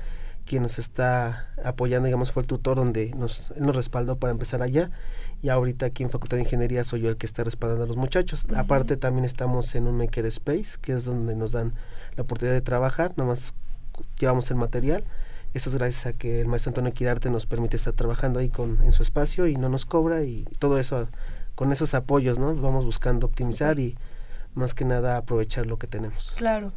[0.45, 4.61] quien nos está apoyando, digamos, fue el tutor donde nos, él nos respaldó para empezar
[4.61, 4.91] allá.
[5.41, 7.97] Y ahorita aquí en Facultad de Ingeniería soy yo el que está respaldando a los
[7.97, 8.45] muchachos.
[8.55, 11.73] Aparte también estamos en un Maker Space, que es donde nos dan
[12.15, 13.53] la oportunidad de trabajar, nomás
[14.19, 15.03] llevamos el material.
[15.53, 18.81] Eso es gracias a que el maestro Antonio Quirarte nos permite estar trabajando ahí con,
[18.83, 21.09] en su espacio y no nos cobra y todo eso
[21.61, 22.55] con esos apoyos, ¿no?
[22.55, 23.95] Vamos buscando optimizar y
[24.55, 26.33] más que nada aprovechar lo que tenemos.
[26.35, 26.71] Claro.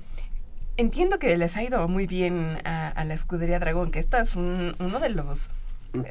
[0.77, 5.01] Entiendo que les ha ido muy bien a, la escudería Dragón, que esto es uno
[5.01, 5.49] de los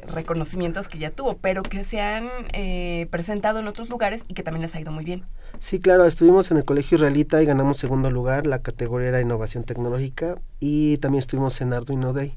[0.08, 4.42] reconocimientos que ya tuvo, pero que se han eh, presentado en otros lugares y que
[4.42, 5.22] también les ha ido muy bien.
[5.60, 9.62] Sí, claro, estuvimos en el Colegio Israelita y ganamos segundo lugar, la categoría era Innovación
[9.62, 12.34] Tecnológica y también estuvimos en Arduino Day.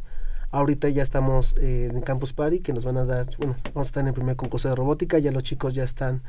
[0.58, 3.90] Ahorita ya estamos eh, en Campus Party, que nos van a dar, bueno, vamos a
[3.90, 6.24] estar en el primer concurso de robótica, ya los chicos ya están,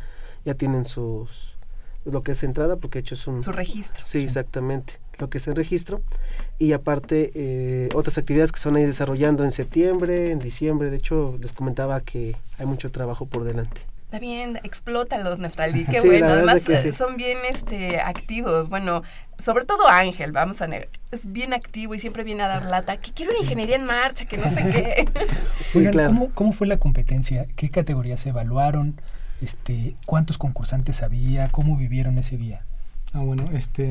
[0.45, 1.55] ya tienen sus,
[2.05, 3.43] lo que es entrada, porque de hecho es un...
[3.43, 4.05] Su registro.
[4.05, 6.03] Sí, exactamente, lo que es el registro.
[6.59, 10.91] Y aparte, eh, otras actividades que se van a ir desarrollando en septiembre, en diciembre,
[10.91, 13.81] de hecho les comentaba que hay mucho trabajo por delante.
[14.09, 16.27] Está bien, explótalos, Neftalí, qué bueno.
[16.29, 18.69] Además, son bien este, activos.
[18.69, 19.03] Bueno,
[19.39, 20.89] sobre todo Ángel, vamos a negar.
[21.11, 22.97] Es bien activo y siempre viene a dar lata.
[22.99, 25.09] Que quiero ingeniería en marcha, que no sé qué.
[25.65, 27.47] Sí, ¿cómo, ¿cómo, fue la competencia?
[27.57, 29.01] ¿Qué categorías se evaluaron?
[29.43, 31.51] Este, ¿Cuántos concursantes había?
[31.51, 32.65] ¿Cómo vivieron ese día?
[33.13, 33.85] Ah, bueno, este,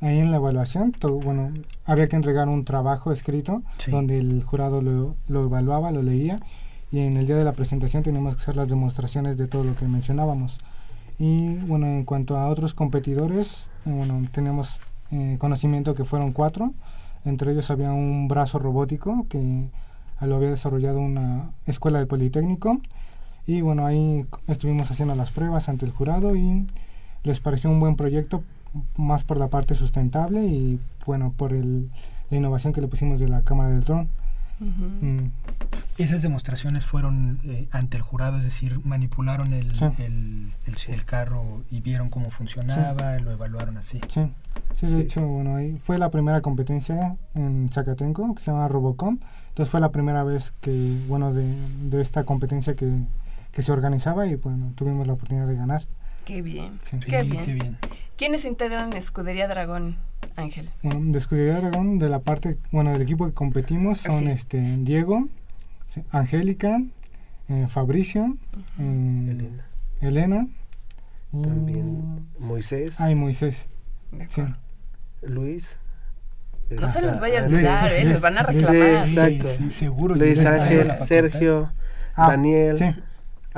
[0.00, 1.52] ahí en la evaluación, todo, bueno,
[1.84, 6.40] había que entregar un trabajo escrito donde el jurado lo, lo evaluaba, lo leía
[6.90, 9.74] y en el día de la presentación tenemos que hacer las demostraciones de todo lo
[9.74, 10.58] que mencionábamos.
[11.18, 14.78] Y bueno, en cuanto a otros competidores, bueno, tenemos
[15.10, 16.72] eh, conocimiento que fueron cuatro.
[17.24, 19.66] Entre ellos había un brazo robótico que
[20.20, 22.80] lo había desarrollado una escuela de Politécnico.
[23.46, 26.66] Y bueno, ahí estuvimos haciendo las pruebas ante el jurado y
[27.24, 28.42] les pareció un buen proyecto,
[28.96, 31.90] más por la parte sustentable y bueno, por el,
[32.30, 34.08] la innovación que le pusimos de la cámara del dron.
[34.60, 35.30] Mm.
[35.98, 42.08] Esas demostraciones fueron eh, ante el jurado, es decir, manipularon el, el, carro y vieron
[42.08, 44.00] cómo funcionaba, lo evaluaron así.
[44.08, 44.30] Sí.
[44.74, 49.18] sí, de hecho, bueno, ahí fue la primera competencia en Zacatenco, que se llama Robocom.
[49.48, 51.52] Entonces fue la primera vez que, bueno, de,
[51.90, 52.88] de esta competencia que,
[53.50, 55.82] que se organizaba y bueno, tuvimos la oportunidad de ganar.
[56.24, 56.78] Qué bien.
[57.06, 57.78] Qué, bien.
[58.16, 59.96] ¿Quiénes integran Escudería Dragón,
[60.36, 60.68] Ángel?
[60.82, 65.24] Bueno, de Escudería Dragón, de la parte, bueno, del equipo que competimos son este Diego,
[66.10, 66.78] Angélica,
[67.48, 68.36] eh, Fabricio,
[68.78, 69.50] eh,
[70.00, 70.46] Elena.
[71.30, 73.00] También Moisés.
[73.00, 73.68] Ay, Moisés.
[74.28, 74.42] Sí.
[75.22, 75.78] Luis.
[76.70, 78.04] No se les vaya a olvidar, ¿eh?
[78.04, 79.08] les van a reclamar.
[79.08, 79.70] Sí, exacto.
[79.70, 80.14] seguro.
[80.14, 81.72] Luis Ángel, Sergio,
[82.14, 83.02] ah, Daniel.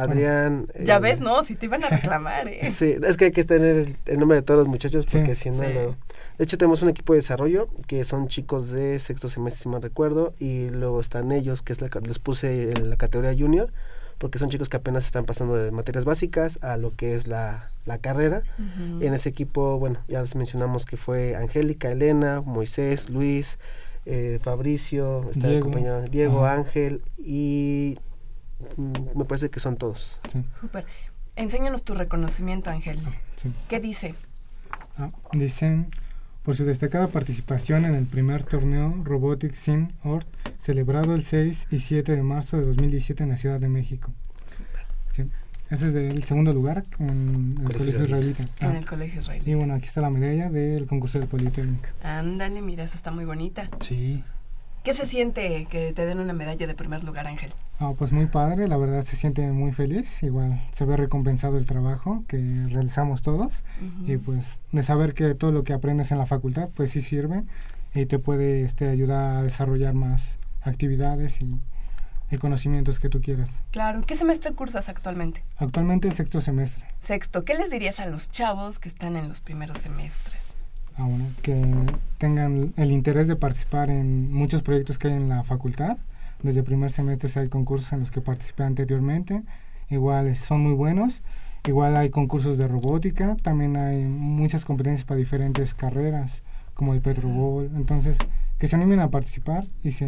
[0.03, 0.67] Adrián.
[0.83, 2.71] Ya eh, ves, no, si te iban a reclamar, ¿eh?
[2.71, 5.61] Sí, es que hay que tener el, nombre de todos los muchachos porque si no,
[5.61, 5.95] De
[6.39, 10.35] hecho, tenemos un equipo de desarrollo que son chicos de sexto semestre, si mal recuerdo,
[10.39, 13.73] y luego están ellos, que es la, les puse en la categoría junior,
[14.19, 17.71] porque son chicos que apenas están pasando de materias básicas a lo que es la,
[18.03, 18.43] carrera.
[19.01, 23.59] En ese equipo, bueno, ya les mencionamos que fue Angélica, Elena, Moisés, Luis,
[24.07, 27.99] eh, Fabricio, está Diego, el compañero Diego, Ángel y
[29.15, 30.19] me parece que son todos.
[30.31, 30.43] Sí.
[30.61, 30.85] Súper.
[31.37, 32.99] Enséñanos tu reconocimiento, Ángel.
[33.07, 33.13] Ah,
[33.69, 34.15] ¿Qué dice?
[34.99, 35.91] Ah, dicen,
[36.43, 40.27] por su destacada participación en el primer torneo Robotics Sim Ort,
[40.59, 44.13] celebrado el 6 y 7 de marzo de 2017 en la Ciudad de México.
[44.45, 44.87] Súper.
[45.13, 45.31] Sí.
[45.71, 48.45] Ese es el segundo lugar en el Colegio, Israelita.
[48.61, 49.51] en el Colegio Israelita.
[49.51, 51.89] Y bueno, aquí está la medalla del concurso del Politécnico.
[52.03, 53.71] Ándale, mira, esa está muy bonita.
[53.81, 54.25] Sí.
[54.83, 57.53] ¿Qué se siente que te den una medalla de primer lugar, Ángel?
[57.79, 61.67] Ah, pues muy padre, la verdad se siente muy feliz, igual se ve recompensado el
[61.67, 63.63] trabajo que realizamos todos
[64.07, 67.43] y pues de saber que todo lo que aprendes en la facultad pues sí sirve
[67.95, 71.59] y te puede este, ayudar a desarrollar más actividades y,
[72.39, 73.65] conocimientos que tú quieras.
[73.73, 75.43] Claro, ¿qué semestre cursas actualmente?
[75.57, 76.87] Actualmente el sexto semestre.
[77.01, 80.50] Sexto, ¿qué les dirías a los chavos que están en los primeros semestres?
[81.01, 81.65] Ah, bueno, que
[82.19, 85.97] tengan el interés de participar en muchos proyectos que hay en la facultad
[86.43, 89.43] desde primer semestre hay concursos en los que participé anteriormente,
[89.91, 91.23] igual son muy buenos.
[91.69, 96.43] Igual hay concursos de robótica, también hay muchas competencias para diferentes carreras,
[96.73, 97.71] como el Petrobol.
[97.77, 98.17] Entonces,
[98.59, 100.07] que se animen a participar y se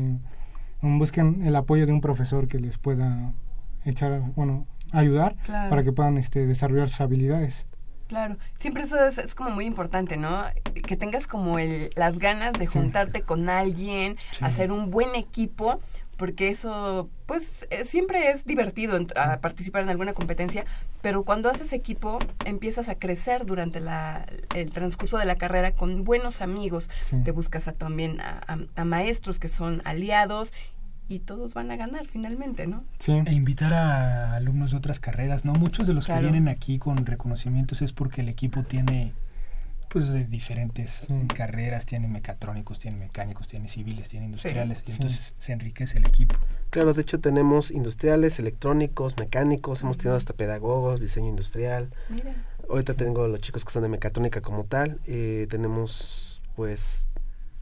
[0.81, 3.35] um, busquen el apoyo de un profesor que les pueda
[3.85, 7.67] echar, bueno, ayudar para que puedan este, desarrollar sus habilidades.
[8.13, 10.45] Claro, siempre eso es, como muy importante, ¿no?
[10.87, 15.81] Que tengas como el, las ganas de juntarte con alguien, hacer un buen equipo,
[16.19, 20.67] porque eso, pues, eh, siempre es divertido a participar en alguna competencia,
[21.01, 26.05] pero cuando haces equipo empiezas a crecer durante la, el transcurso de la carrera con
[26.05, 26.91] buenos amigos.
[27.09, 27.17] Sí.
[27.25, 30.53] Te buscas a, también a, a- a maestros que son aliados
[31.09, 32.85] y todos van a ganar finalmente, ¿no?
[32.99, 33.13] Sí.
[33.27, 35.53] E invitar a alumnos de otras carreras, ¿no?
[35.55, 36.21] Muchos de los Claro.
[36.27, 39.13] que vienen aquí con reconocimientos es porque el equipo tiene
[39.89, 41.27] pues de diferentes Sí.
[41.37, 44.93] carreras, tiene mecatrónicos, tiene mecánicos, tiene civiles, tiene industriales, y Sí.
[44.95, 46.35] entonces se enriquece el equipo.
[46.71, 51.91] Claro, de hecho tenemos industriales, electrónicos, mecánicos, hemos tenido hasta pedagogos, diseño industrial.
[52.09, 52.33] Mira.
[52.71, 54.99] Ahorita tengo los chicos que son de mecatrónica como tal.
[55.05, 57.09] eh, tenemos, pues,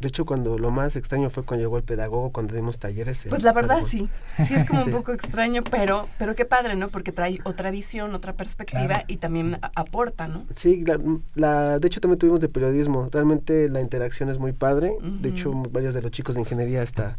[0.00, 3.26] de hecho cuando lo más extraño fue cuando llegó el pedagogo, cuando dimos talleres.
[3.28, 4.08] Pues la verdad sí,
[4.46, 4.88] sí es como Sí.
[4.88, 6.88] un poco extraño, pero, pero qué padre, ¿no?
[6.88, 9.04] Porque trae otra visión, otra perspectiva Claro.
[9.08, 10.44] y también aporta, ¿no?
[10.52, 10.98] Sí, la,
[11.34, 13.08] la- de hecho también tuvimos de periodismo.
[13.12, 14.92] Realmente la interacción es muy padre.
[15.02, 17.18] De hecho, varios de los chicos de ingeniería hasta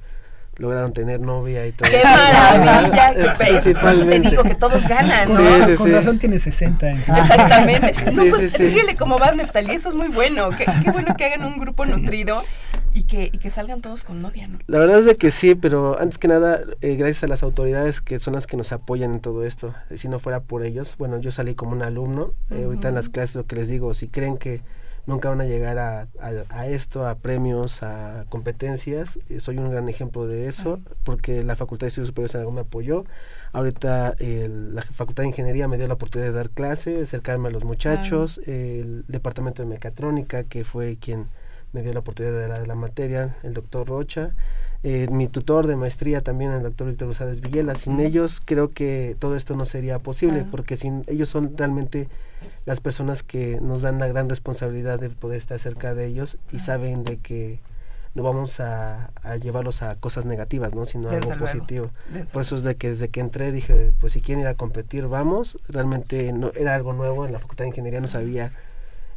[0.58, 1.90] lograron tener novia y todo.
[1.90, 3.12] ¡Qué maravilla!
[3.16, 4.30] Eso te Principalmente.
[4.32, 5.38] digo que todos ganan, ¿no?
[5.38, 5.94] Sí, sí, con sí.
[5.94, 6.90] razón tiene 60.
[6.90, 7.18] entonces.
[7.30, 7.94] Exactamente.
[8.12, 8.68] No, Sí, pues sí, sí.
[8.68, 10.50] síguele como vas, Neftalí, eso es muy bueno.
[10.52, 12.44] Qué, qué bueno que hagan un grupo nutrido
[13.12, 14.58] que, y que salgan todos con novia, ¿no?
[14.68, 18.02] La verdad es de que sí, pero antes que nada, eh, gracias a las autoridades
[18.02, 19.74] que son las que nos apoyan en todo esto.
[19.90, 22.34] Eh, Si no fuera por ellos, bueno, yo salí como un alumno.
[22.50, 24.62] eh, Ahorita en las clases lo que les digo, si creen que
[25.08, 29.70] nunca van a llegar a, a- a esto, a premios, a competencias, eh, soy un
[29.72, 33.04] gran ejemplo de eso, porque la Facultad de Estudios Superiores Aragón me apoyó.
[33.52, 37.52] Ahorita el- la Facultad de Ingeniería me dio la oportunidad de dar clase, acercarme a
[37.52, 41.26] los muchachos, el Departamento de Mecatrónica, que fue quien
[41.74, 44.32] me dio la oportunidad de dar la materia, el doctor Rocha,
[44.84, 47.76] eh, mi tutor de maestría también, el doctor Víctor Rosales Villela.
[47.76, 50.52] Sin ellos creo que todo esto no sería posible, Claro.
[50.52, 52.08] porque sin ellos son realmente
[52.66, 56.60] las personas que nos dan la gran responsabilidad de poder estar cerca de ellos y
[56.60, 57.60] saben de que
[58.16, 60.84] no vamos a, a llevarlos a cosas negativas, ¿no?
[60.86, 61.46] sino a algo luego.
[61.46, 61.90] positivo.
[62.12, 64.56] Desde Por eso es de que desde que entré dije, pues si quieren ir a
[64.56, 65.60] competir, vamos.
[65.70, 68.52] Realmente no era algo nuevo, en la Facultad de Ingeniería no sabía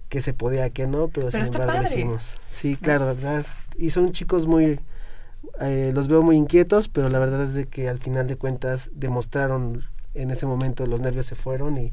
[0.08, 1.98] qué se podía, qué no, pero, Pero sin está embargo lo padre.
[2.00, 2.34] hicimos.
[2.50, 3.44] Sí, claro, ¿verdad?
[3.76, 4.80] Y son chicos muy,
[5.60, 8.90] eh, los veo muy inquietos, pero la verdad es de que al final de cuentas
[8.94, 9.84] demostraron
[10.14, 11.90] en ese momento los nervios se fueron y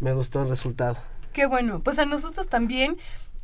[0.00, 0.96] me gustó el resultado.
[1.32, 1.80] Qué bueno.
[1.80, 2.96] Pues a nosotros también.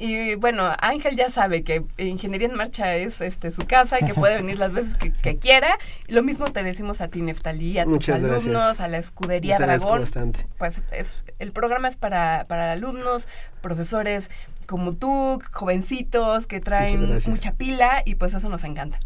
[0.02, 4.14] Y bueno, Ángel ya sabe que Ingeniería en Marcha es este su casa y que
[4.14, 5.76] puede venir las veces que, que quiera.
[6.08, 8.22] Lo mismo te decimos a ti, Neftalí, a tus gracias.
[8.40, 10.00] alumnos, a la Escudería Les agradezco Dragón.
[10.00, 10.46] bastante.
[10.56, 13.28] Pues es, el programa es para, para alumnos,
[13.60, 14.30] profesores
[14.66, 17.28] como tú, jovencitos que traen gracias.
[17.28, 18.98] mucha pila y pues eso nos encanta.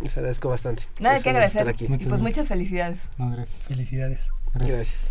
[0.00, 0.82] Les agradezco bastante.
[1.00, 1.66] Nada Eso que agradecer.
[1.70, 1.84] aquí.
[1.84, 3.08] Y pues Muchas muchas felicidades.
[3.16, 3.58] No, gracias.
[3.62, 4.28] Felicidades.
[4.52, 5.10] Gracias.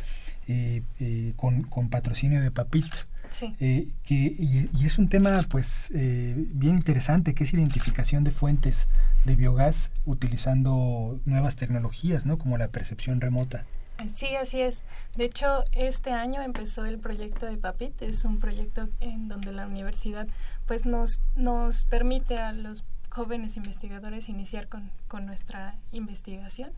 [0.49, 2.87] eh, eh, con, con patrocinio de PAPIT.
[3.31, 3.55] Sí.
[3.61, 8.33] Eh, que, y, y es un tema pues eh, bien interesante, que es identificación de
[8.33, 8.89] fuentes
[9.25, 12.39] de biogás utilizando nuevas tecnologías, ¿no?
[12.39, 13.67] Como la percepción remota.
[14.15, 14.83] Sí, así es.
[15.17, 18.03] De hecho, este año empezó el proyecto de PAPIT.
[18.03, 20.27] Es un proyecto en donde la universidad
[20.67, 26.73] pues nos, nos permite a los jóvenes investigadores iniciar con, con nuestra investigación.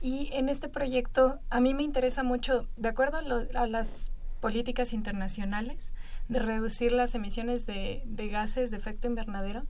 [0.00, 3.18] Y en este proyecto a mí me interesa mucho, de acuerdo
[3.54, 5.92] a, las políticas internacionales,
[6.28, 9.62] de reducir las emisiones de, de gases de efecto invernadero,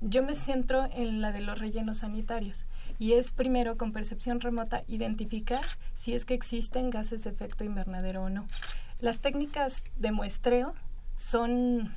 [0.00, 2.66] yo me centro en la de los rellenos sanitarios
[3.02, 5.64] y es primero con percepción remota identificar
[5.96, 8.46] si es que existen gases de efecto invernadero o no.
[9.00, 10.72] Las técnicas de muestreo
[11.16, 11.92] son,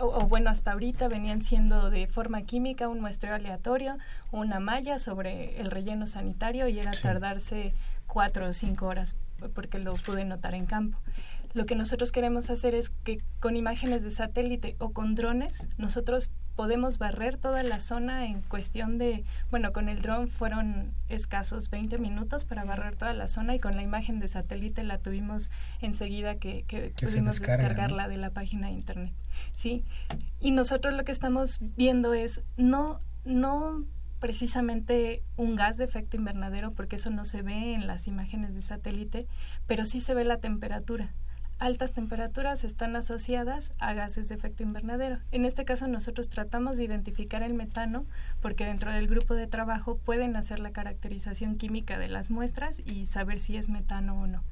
[0.00, 3.98] o, o, bueno, hasta ahorita venían siendo de forma química un muestreo aleatorio,
[4.32, 7.74] una malla sobre el relleno sanitario y era tardarse
[8.06, 9.16] cuatro o cinco horas
[9.54, 10.98] porque lo pude notar en campo.
[11.52, 16.30] Lo que nosotros queremos hacer es que con imágenes de satélite o con drones, nosotros
[16.60, 21.96] podemos barrer toda la zona en cuestión de, bueno, con el dron fueron escasos 20
[21.96, 25.50] minutos para barrer toda la zona y con la imagen de satélite la tuvimos
[25.80, 28.08] enseguida que, que, que pudimos descarga, descargarla ¿no?
[28.10, 29.14] de la página de internet.
[29.54, 29.84] Sí,
[30.38, 33.82] y nosotros lo que estamos viendo es no, no
[34.18, 38.60] precisamente un gas de efecto invernadero, porque eso no se ve en las imágenes de
[38.60, 39.26] satélite,
[39.66, 41.14] pero sí se ve la temperatura
[41.60, 45.18] altas temperaturas están asociadas a gases de efecto invernadero.
[45.30, 48.06] En este caso nosotros tratamos de identificar el metano
[48.40, 53.06] porque dentro del grupo de trabajo pueden hacer la caracterización química de las muestras y
[53.06, 54.42] saber si es metano o no.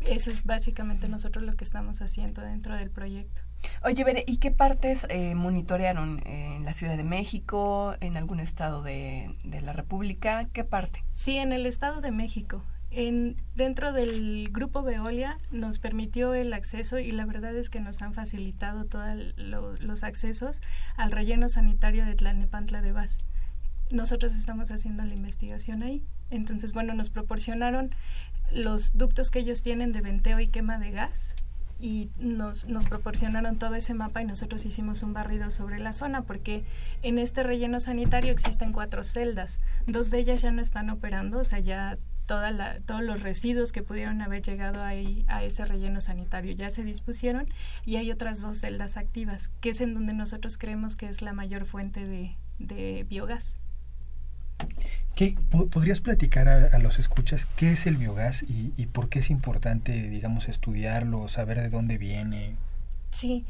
[0.00, 3.40] Eso es básicamente nosotros lo que estamos haciendo dentro del proyecto.
[3.82, 8.82] Oye, Bere, ¿y qué partes eh, monitorearon en la Ciudad de México, en algún estado
[8.82, 10.48] de, de la República?
[10.52, 11.02] ¿Qué parte?
[11.14, 12.62] Sí, en el Estado de México.
[12.96, 18.00] En, dentro del grupo Veolia nos permitió el acceso y la verdad es que nos
[18.02, 20.60] han facilitado todos lo, los accesos
[20.96, 23.18] al relleno sanitario de Tlalnepantla de Vaz.
[23.90, 26.04] Nosotros estamos haciendo la investigación ahí.
[26.30, 27.92] Entonces, bueno, nos proporcionaron
[28.52, 31.34] los ductos que ellos tienen de venteo y quema de gas
[31.80, 36.22] y nos, nos, proporcionaron todo ese mapa y nosotros hicimos un barrido sobre la zona
[36.22, 36.62] porque
[37.02, 39.58] en este relleno sanitario existen cuatro celdas.
[39.88, 43.72] Dos de ellas ya no están operando, o sea, ya toda la, todos los residuos
[43.72, 47.46] que pudieron haber llegado ahí a ese relleno sanitario ya se dispusieron
[47.84, 51.32] y hay otras dos celdas activas, que es en donde nosotros creemos que es la
[51.32, 53.56] mayor fuente de, de biogás.
[55.14, 59.20] ¿Qué, ¿Podrías platicar a, a, los escuchas qué es el biogás y, y, por qué
[59.20, 62.56] es importante, digamos, estudiarlo, saber de dónde viene?
[63.10, 63.44] Sí,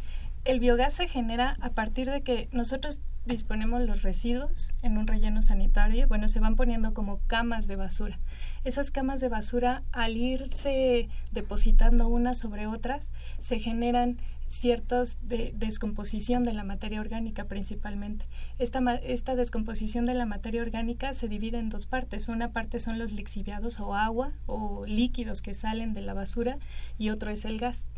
[0.45, 5.43] el biogás se genera a partir de que nosotros disponemos los residuos en un relleno
[5.43, 8.19] sanitario, bueno, se van poniendo como camas de basura.
[8.65, 16.45] Esas camas de basura, al irse depositando unas sobre otras, se generan ciertos de descomposición
[16.45, 18.27] de la materia orgánica principalmente.
[18.59, 22.29] Esta, esta descomposición de la materia orgánica se divide en dos partes.
[22.29, 26.59] Una parte son los lixiviados o agua o líquidos que salen de la basura
[26.99, 27.89] y otro es el gas.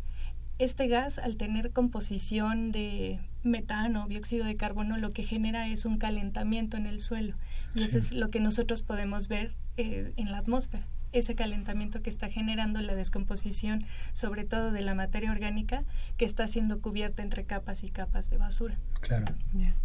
[0.59, 5.97] Este gas, al tener composición de metano, dióxido de carbono, lo que genera es un
[5.97, 7.35] calentamiento en el suelo.
[7.75, 7.85] Y sí.
[7.85, 10.87] eso es lo que nosotros podemos ver eh, en la atmósfera.
[11.11, 15.83] Ese calentamiento que está generando la descomposición, sobre todo de la materia orgánica,
[16.17, 18.75] que está siendo cubierta entre capas y capas de basura.
[19.01, 19.27] Claro.
[19.55, 19.75] Yeah.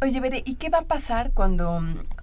[0.00, 1.80] Oye, Bere, ¿y qué va a pasar cuando,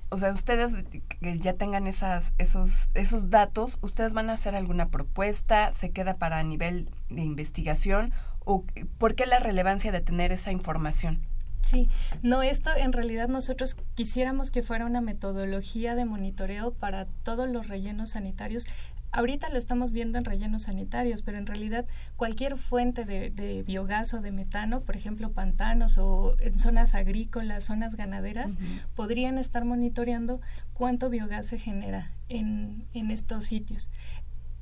[0.09, 0.84] o sea, ustedes
[1.19, 6.17] que ya tengan esas, esos, esos datos, ustedes van a hacer alguna propuesta, se queda
[6.17, 8.13] para nivel de investigación
[8.45, 8.65] o
[8.97, 11.21] por qué la relevancia de tener esa información?
[11.61, 11.89] Sí,
[12.21, 17.67] no, esto en realidad nosotros quisiéramos que fuera una metodología de monitoreo para todos los
[17.67, 18.65] rellenos sanitarios.
[19.12, 21.86] Ahorita lo estamos viendo en rellenos sanitarios, pero en realidad
[22.16, 27.66] cualquier fuente de, de biogás o de metano, por ejemplo pantanos o en zonas agrícolas,
[27.66, 28.82] zonas ganaderas, uh -huh.
[28.95, 30.39] podrían estar monitoreando
[30.74, 33.89] cuánto biogás se genera en, en estos sitios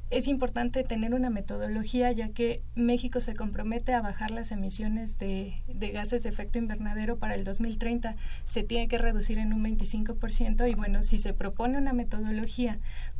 [0.10, 5.62] es importante tener una metodología ya que México se compromete a bajar las emisiones de,
[5.68, 8.16] de, gases de efecto invernadero para el 2030.
[8.44, 12.80] Se tiene que reducir en un 25% y bueno, si se propone una metodología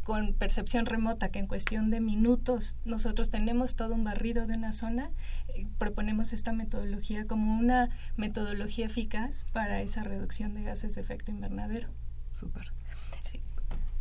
[0.10, 4.74] con percepción remota que en cuestión de minutos nosotros tenemos todo un barrido de una
[4.74, 5.12] zona,
[5.50, 11.30] eh, proponemos esta metodología como una metodología eficaz para esa reducción de gases de efecto
[11.30, 11.90] invernadero.
[12.32, 12.74] Súper.
[13.22, 13.40] Sí.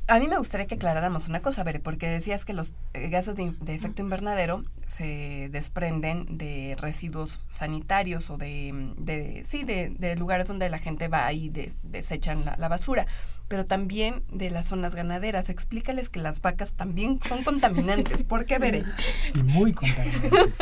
[0.06, 3.36] A mí me gustaría que aclaráramos una cosa, Bere, porque decías que los eh, gases
[3.36, 10.16] de, de, efecto invernadero se desprenden de residuos sanitarios o de, de sí, de, de,
[10.16, 13.06] lugares donde la gente va y de, desechan la, la, basura.
[13.48, 15.48] Pero también de las zonas ganaderas.
[15.48, 18.22] Explícales que las vacas también son contaminantes.
[18.22, 18.84] ¿Por qué, Bere?
[19.34, 20.58] Y muy contaminantes.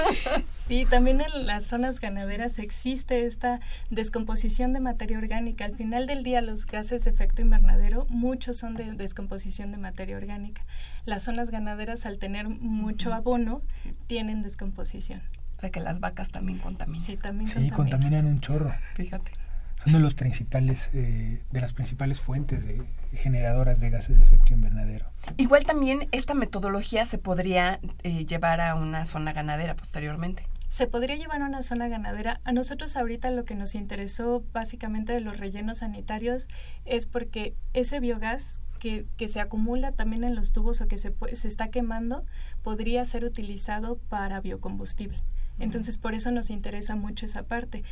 [0.66, 3.60] Sí, también en las zonas ganaderas existe esta
[3.90, 5.64] descomposición de materia orgánica.
[5.64, 10.16] Al final del día, los gases de efecto invernadero, muchos son de descomposición de materia
[10.16, 10.64] orgánica.
[11.04, 13.62] Las zonas ganaderas, al tener mucho abono,
[14.06, 15.22] tienen descomposición.
[15.56, 17.04] O sea que las vacas también contaminan.
[17.04, 18.72] Sí, también Sí, contaminan un chorro.
[18.94, 19.32] Fíjate.
[19.76, 24.54] Son de los principales, eh, de las principales fuentes de generadoras de gases de efecto
[24.54, 25.06] invernadero.
[25.36, 30.44] Igual también esta metodología se podría eh, llevar a una zona ganadera posteriormente.
[30.68, 32.40] Se podría llevar a una zona ganadera.
[32.44, 36.48] A nosotros ahorita lo que nos interesó básicamente de los rellenos sanitarios
[36.84, 41.14] es porque ese biogás que, que, se acumula también en los tubos o que se,
[41.32, 42.24] se está quemando
[42.62, 45.22] podría ser utilizado para biocombustible.
[45.58, 47.82] Entonces, por eso nos interesa mucho esa parte.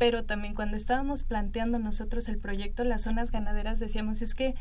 [0.00, 4.54] Pero también cuando estábamos planteando nosotros el proyecto, las zonas ganaderas decíamos, es que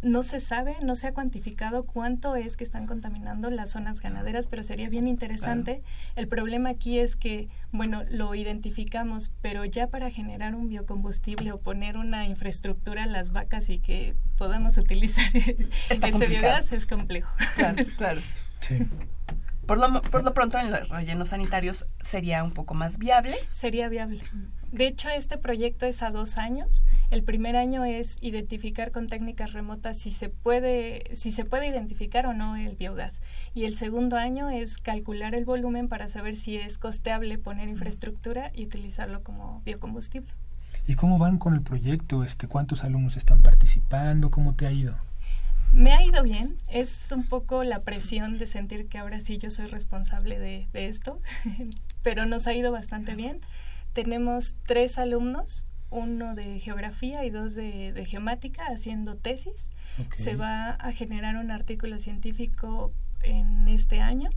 [0.00, 4.46] no se sabe, no se ha cuantificado cuánto es que están contaminando las zonas ganaderas,
[4.46, 5.82] pero sería bien interesante.
[5.82, 6.12] Claro.
[6.16, 11.60] El problema aquí es que, bueno, lo identificamos, pero ya para generar un biocombustible o
[11.60, 15.30] poner una infraestructura a las vacas y que podamos utilizar
[15.90, 17.30] ese biogás es complejo.
[17.56, 18.22] Claro, claro.
[18.60, 18.88] Sí.
[19.66, 23.36] Por lo, por lo pronto, en los rellenos sanitarios sería un poco más viable.
[23.50, 24.22] Sería viable.
[24.72, 26.86] De hecho, este proyecto es a dos años.
[27.10, 32.24] El primer año es identificar con técnicas remotas si se puede, si se puede identificar
[32.26, 33.20] o no el biogás.
[33.54, 38.50] Y el segundo año es calcular el volumen para saber si es costeable poner infraestructura
[38.54, 40.32] y utilizarlo como biocombustible.
[40.86, 42.24] ¿Y cómo van con el proyecto?
[42.24, 44.30] Este, ¿Cuántos alumnos están participando?
[44.30, 44.96] ¿Cómo te ha ido?
[45.74, 49.50] Me ha ido bien, es un poco la presión de sentir que ahora sí yo
[49.50, 51.20] soy responsable de, de esto,
[52.02, 53.40] pero nos ha ido bastante bien.
[53.92, 59.70] Tenemos tres alumnos, uno de geografía y dos de, de geomática haciendo tesis.
[59.94, 60.24] Okay.
[60.24, 64.30] Se va a generar un artículo científico en este año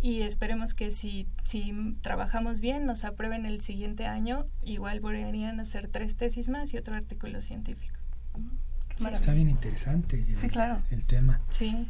[0.00, 5.62] y esperemos que si, si trabajamos bien nos aprueben el siguiente año, igual volverían a
[5.62, 7.94] hacer tres tesis más y otro artículo científico.
[8.96, 9.06] Sí.
[9.10, 10.78] Está bien interesante el, sí, claro.
[10.90, 11.40] el tema.
[11.50, 11.86] Sí.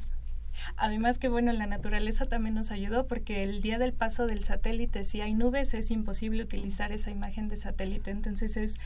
[0.77, 5.05] Además que bueno, la naturaleza también nos ayudó porque el día del paso del satélite,
[5.05, 8.11] si hay nubes, es imposible utilizar esa imagen de satélite.
[8.11, 8.81] Entonces es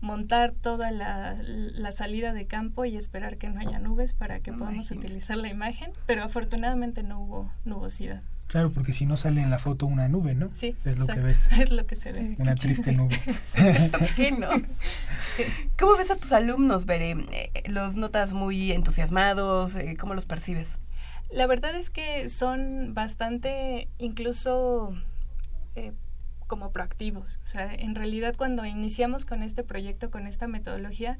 [0.00, 4.52] montar toda la, la salida de campo y esperar que no haya nubes para que
[4.52, 5.90] podamos utilizar la imagen.
[6.06, 8.22] Pero afortunadamente no hubo nubosidad.
[8.48, 10.50] Claro, porque si no sale en la foto una nube, ¿no?
[10.54, 10.74] Sí.
[10.86, 11.20] Es lo exacto.
[11.20, 11.50] que ves.
[11.58, 12.34] Es lo que se ve.
[12.38, 13.20] Una triste nube.
[14.16, 14.48] ¿Qué no?
[15.36, 15.42] Sí.
[15.78, 17.10] ¿Cómo ves a tus alumnos, Bere?
[17.10, 19.76] Eh, ¿Los notas muy entusiasmados?
[19.76, 20.78] Eh, ¿Cómo los percibes?
[21.30, 24.94] La verdad es que son bastante, incluso
[25.74, 25.92] eh,
[26.46, 27.38] como proactivos.
[27.44, 31.18] O sea, en realidad cuando iniciamos con este proyecto, con esta metodología,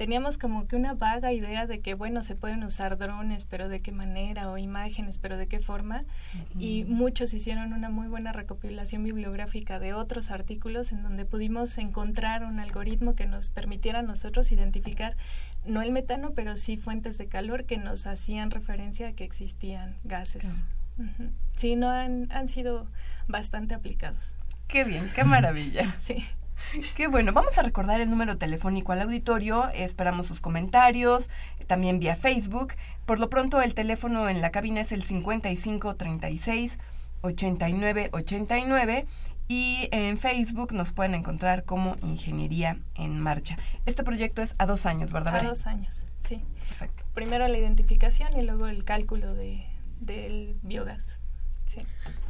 [0.00, 3.82] teníamos como que una vaga idea de que, bueno, se pueden usar drones, pero de
[3.82, 6.04] qué manera, o imágenes, pero de qué forma.
[6.32, 6.62] Uh -huh.
[6.62, 12.44] Y muchos hicieron una muy buena recopilación bibliográfica de otros artículos en donde pudimos encontrar
[12.44, 15.18] un algoritmo que nos permitiera a nosotros identificar
[15.66, 19.96] no el metano, pero sí fuentes de calor que nos hacían referencia a que existían
[20.04, 20.64] gases.
[20.96, 21.30] Uh -huh.
[21.56, 22.86] Sí, no han, han sido
[23.28, 24.34] bastante aplicados.
[24.66, 25.94] Qué bien, qué maravilla.
[25.98, 26.24] sí.
[26.96, 31.30] Qué bueno, vamos a recordar el número telefónico al auditorio, esperamos sus comentarios,
[31.66, 32.74] también vía Facebook.
[33.06, 36.78] Por lo pronto el teléfono en la cabina es el 55 36
[37.22, 39.06] 89 89
[39.48, 43.56] y en Facebook nos pueden encontrar como Ingeniería en Marcha.
[43.84, 45.36] Este proyecto es a dos años, ¿verdad?
[45.36, 46.40] A dos años, sí.
[46.68, 47.04] Perfecto.
[47.14, 49.66] Primero la identificación y luego el cálculo de,
[50.00, 51.18] del biogás.
[51.66, 51.80] Sí.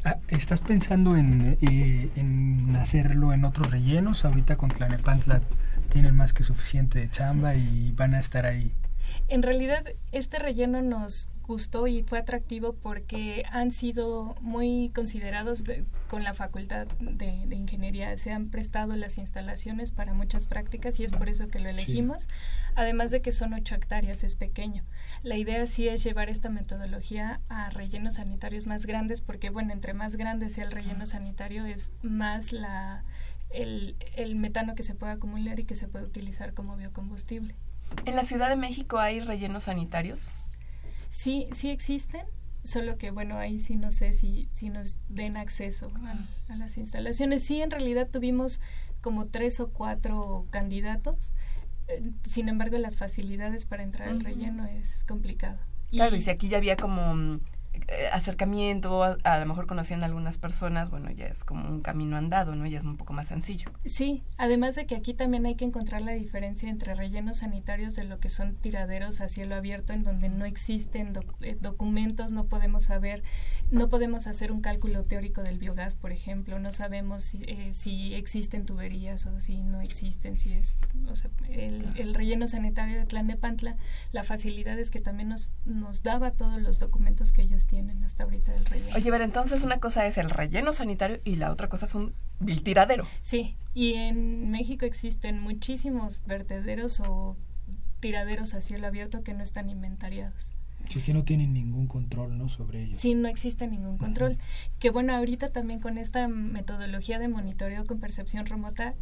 [0.05, 4.25] Ah, ¿Estás pensando en, eh, en, hacerlo en otros rellenos?
[4.25, 5.43] Ahorita con Tlanepantla
[5.91, 8.73] tienen más que suficiente chamba y van a estar ahí.
[9.29, 9.83] En realidad,
[10.13, 16.35] este relleno nos gustó y fue atractivo porque han sido muy considerados de, con la
[16.35, 18.17] facultad de, de, ingeniería.
[18.17, 22.23] Se han prestado las instalaciones para muchas prácticas y es por eso que lo elegimos.
[22.23, 22.29] Sí.
[22.77, 24.85] Además de que son ocho hectáreas, es pequeño.
[25.23, 29.95] La idea sí es llevar esta metodología a rellenos sanitarios más grandes porque, bueno, entre
[29.95, 33.05] más grande sea el relleno sanitario es más la,
[33.51, 37.55] el, el metano que se puede acumular y que se puede utilizar como biocombustible.
[38.05, 40.31] ¿En la Ciudad de México hay rellenos sanitarios?
[41.11, 42.27] Sí, sí existen,
[42.63, 46.77] solo que bueno, ahí sí no sé si, si nos den acceso a, a, las
[46.79, 47.43] instalaciones.
[47.43, 48.61] Sí, en realidad tuvimos
[49.01, 51.33] como tres o cuatro candidatos,
[51.89, 54.15] eh, sin embargo las facilidades para entrar uh -huh.
[54.17, 55.59] al relleno es complicado.
[55.91, 57.41] Claro, y, y si aquí ya había como
[57.89, 61.81] eh, acercamiento, a, a, lo mejor conociendo a algunas personas, bueno, ya es como un
[61.81, 62.67] camino andado, ¿no?
[62.67, 63.71] Ya es un poco más sencillo.
[63.85, 68.05] Sí, además de que aquí también hay que encontrar la diferencia entre rellenos sanitarios de
[68.05, 72.47] lo que son tiraderos a cielo abierto, en donde no existen doc eh, documentos, no
[72.47, 73.23] podemos saber,
[73.71, 78.15] no podemos hacer un cálculo teórico del biogás, por ejemplo, no sabemos si, eh, si
[78.15, 80.77] existen tuberías o si no existen, si es,
[81.09, 83.77] o sea, el, el relleno sanitario de Tlanepantla,
[84.13, 88.25] la facilidad es que también nos, nos daba todos los documentos que ellos tienen hasta
[88.25, 88.97] ahorita del relleno.
[88.97, 92.13] Oye, ver, entonces una cosa es el relleno sanitario y la otra cosa es un
[92.65, 93.07] tiradero.
[93.23, 97.37] Sí, y en México existen muchísimos vertederos o
[98.01, 100.53] tiraderos a cielo abierto que no están inventariados.
[100.89, 102.49] Sí, que no tienen ningún control, ¿no?
[102.49, 102.99] Sobre ellos.
[102.99, 104.33] Sí, no existe ningún control.
[104.39, 104.79] -huh.
[104.81, 108.95] Que bueno, ahorita también con esta metodología de monitoreo con percepción remota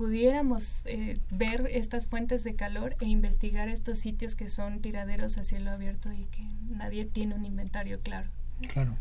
[0.00, 5.44] pudiéramos eh, ver estas fuentes de calor e investigar estos sitios que son tiraderos a
[5.44, 8.30] cielo abierto y que nadie tiene un inventario claro.
[8.72, 8.96] Claro.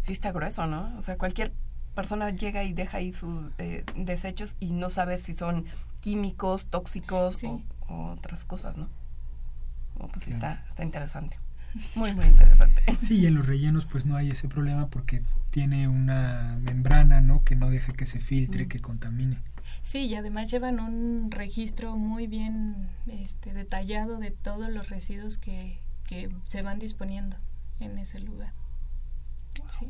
[0.00, 0.98] Sí está grueso, ¿no?
[0.98, 1.52] O sea, cualquier
[1.94, 5.64] persona llega y deja ahí sus eh, desechos y no sabe si son
[6.00, 7.46] químicos, tóxicos sí.
[7.46, 8.88] o, o, otras cosas, ¿no?
[10.00, 11.38] Oh, pues sí está, está interesante.
[11.94, 12.82] Muy, muy interesante.
[13.00, 17.44] Sí, y en los rellenos pues no hay ese problema porque tiene una membrana, ¿no?
[17.44, 18.68] Que no deja que se filtre, mm.
[18.68, 19.38] que contamine.
[19.82, 25.80] Sí, y además llevan un registro muy bien este, detallado de todos los residuos que,
[26.06, 27.36] que se van disponiendo
[27.80, 28.52] en ese lugar.
[29.58, 29.70] Wow.
[29.70, 29.88] Sí.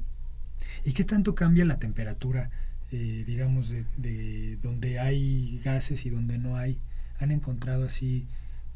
[0.85, 2.51] ¿Y qué tanto cambia la temperatura,
[2.93, 6.81] eh, digamos, de, de, donde hay gases y donde no hay?
[7.19, 8.29] ¿Han encontrado así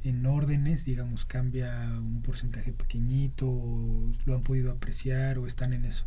[0.03, 3.47] en órdenes, digamos, cambia un porcentaje pequeñito?
[4.27, 6.07] ¿Lo han podido apreciar o están en eso?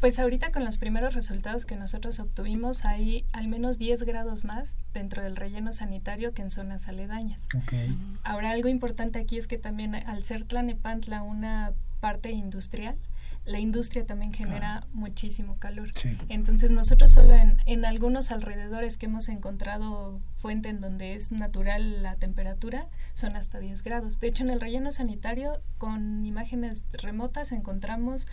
[0.00, 4.78] Pues ahorita con los primeros resultados que nosotros obtuvimos hay al menos 10 grados más
[4.94, 7.48] dentro del relleno sanitario que en zonas aledañas.
[7.64, 7.98] Okay.
[8.22, 12.96] Ahora algo importante aquí es que también al ser Tlanepantla una parte industrial,
[13.44, 15.90] la industria también genera muchísimo calor.
[15.94, 16.16] Sí.
[16.28, 22.02] Entonces nosotros solo en, en, algunos alrededores que hemos encontrado fuente en donde es natural
[22.02, 24.20] la temperatura son hasta 10 grados.
[24.20, 28.28] De hecho en el relleno sanitario con imágenes remotas encontramos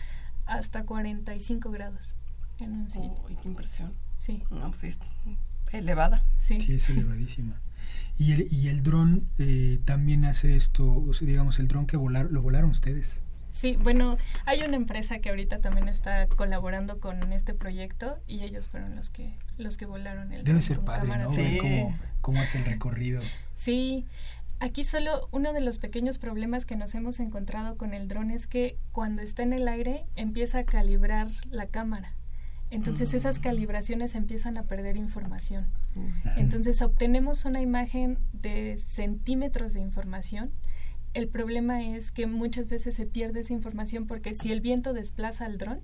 [0.46, 2.16] hasta 45 grados
[2.58, 3.12] en un sitio.
[3.12, 3.94] Oh, ¡Qué impresión!
[4.16, 4.42] Sí.
[4.50, 5.00] No, pues es
[5.72, 6.24] elevada.
[6.38, 6.60] Sí.
[6.60, 7.60] sí, es elevadísima.
[8.18, 11.96] Y el, y el dron eh, también hace esto, o sea, digamos, el dron que
[11.96, 13.22] volar, lo volaron ustedes.
[13.50, 18.68] Sí, bueno, hay una empresa que ahorita también está colaborando con este proyecto y ellos
[18.68, 21.28] fueron los que los que volaron el Debe ser padre, cámaras.
[21.28, 21.34] ¿no?
[21.34, 21.42] Sí.
[21.42, 23.22] Ver cómo, cómo hace el recorrido.
[23.54, 24.04] Sí,
[24.58, 28.46] Aquí solo uno de los pequeños problemas que nos hemos encontrado con el dron es
[28.46, 32.14] que cuando está en el aire empieza a calibrar la cámara.
[32.70, 33.16] Entonces Mm.
[33.16, 35.66] esas calibraciones empiezan a perder información.
[36.36, 40.50] Entonces obtenemos una imagen de centímetros de información.
[41.14, 45.44] El problema es que muchas veces se pierde esa información porque si el viento desplaza
[45.46, 45.80] al dron,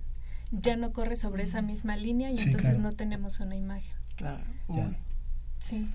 [0.51, 2.83] ya no corre sobre esa misma línea y Sí, entonces claro.
[2.89, 3.91] no tenemos una imagen.
[4.15, 4.43] Claro.
[5.59, 5.85] Sí.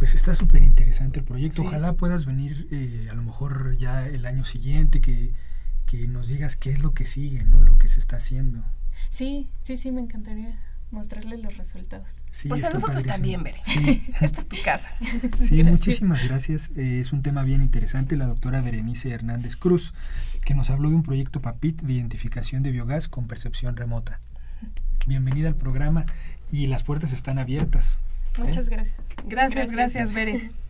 [0.00, 1.60] Pues está súper interesante el proyecto.
[1.60, 1.68] Sí.
[1.68, 5.34] Ojalá puedas venir eh, a lo mejor ya el año siguiente, que,
[5.84, 7.62] que nos digas qué es lo que sigue, ¿no?
[7.62, 8.64] lo que se está haciendo.
[9.10, 10.58] Sí, sí, sí, me encantaría
[10.90, 12.22] mostrarles los resultados.
[12.30, 13.12] Sí, Pues a nosotros padrísimo.
[13.12, 13.60] también, Bere.
[13.62, 14.88] Sí, Esta es tu casa.
[15.00, 15.18] sí
[15.58, 15.66] Gracias.
[15.66, 16.70] muchísimas gracias.
[16.78, 18.16] Eh, es un tema bien interesante.
[18.16, 19.92] La doctora Berenice Hernández Cruz,
[20.46, 24.18] que nos habló de un proyecto PAPIT de identificación de biogás con percepción remota.
[25.06, 26.06] Bienvenida al programa
[26.50, 28.00] y las puertas están abiertas.
[28.38, 28.96] Muchas gracias.
[29.26, 30.12] Gracias, Gracias.
[30.12, 30.50] gracias, Bere.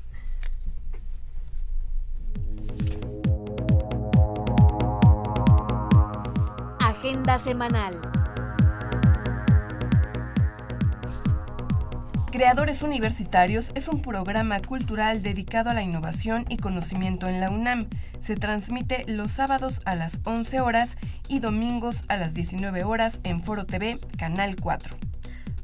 [6.80, 7.98] Agenda semanal.
[12.30, 17.88] Creadores Universitarios es un programa cultural dedicado a la innovación y conocimiento en la UNAM.
[18.20, 20.96] Se transmite los sábados a las 11 horas
[21.26, 25.09] y domingos a las 19 horas en Foro TV, Canal 4.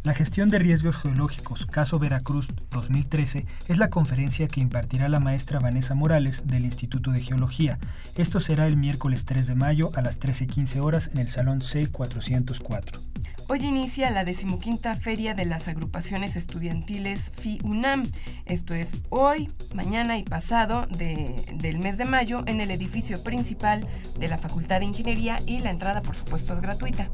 [0.07, 5.59] La gestión de riesgos geológicos, caso Veracruz 2013, es la conferencia que impartirá la maestra
[5.59, 7.81] Vanessa Morales del Instituto de Geología.
[8.15, 13.01] Esto será el miércoles 3 de mayo a las 13.15 horas en el Salón C404.
[13.49, 18.05] Hoy inicia la decimoquinta Feria de las Agrupaciones Estudiantiles FI UNAM.
[18.45, 23.85] Esto es hoy, mañana y pasado de- del mes de mayo en el edificio principal
[24.21, 27.11] de la Facultad de Ingeniería y la entrada, por supuesto, es gratuita.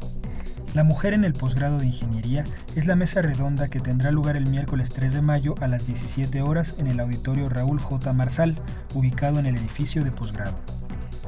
[0.75, 2.45] La mujer en el posgrado de Ingeniería
[2.77, 6.41] es la mesa redonda que tendrá lugar el miércoles 3 de mayo a las 17
[6.41, 8.11] horas en el auditorio Raúl J.
[8.15, 8.57] Marsal,
[8.95, 10.55] ubicado en el edificio de posgrado.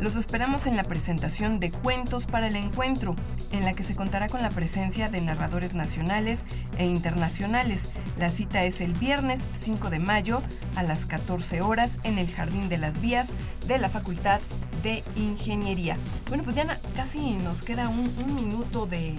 [0.01, 3.14] Los esperamos en la presentación de Cuentos para el Encuentro,
[3.53, 6.47] en la que se contará con la presencia de narradores nacionales
[6.78, 7.90] e internacionales.
[8.18, 10.42] La cita es el viernes 5 de mayo
[10.74, 13.34] a las 14 horas en el Jardín de las Vías
[13.68, 14.40] de la Facultad
[14.82, 15.97] de Ingeniería.
[16.28, 16.66] Bueno, pues ya
[16.97, 19.14] casi nos queda un, minuto de,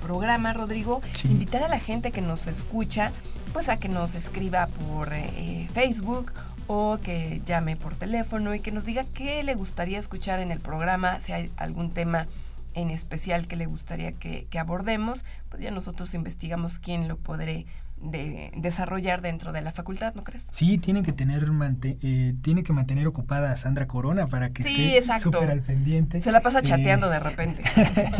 [0.00, 1.02] programa, Rodrigo.
[1.24, 3.12] Invitar a la gente que nos escucha,
[3.52, 6.32] pues a que nos escriba por eh, Facebook
[6.66, 10.60] o que llame por teléfono y que nos diga qué le gustaría escuchar en el
[10.60, 12.26] programa, si hay algún tema
[12.74, 18.50] en especial que le gustaría que, abordemos, pues ya nosotros investigamos quién lo podré de
[18.56, 20.46] desarrollar dentro de la facultad, ¿no crees?
[20.50, 21.48] Sí, tiene que tener
[21.82, 26.20] eh, tiene que mantener ocupada a Sandra Corona para que sí, esté súper al pendiente.
[26.20, 27.62] Se la pasa eh, chateando de repente.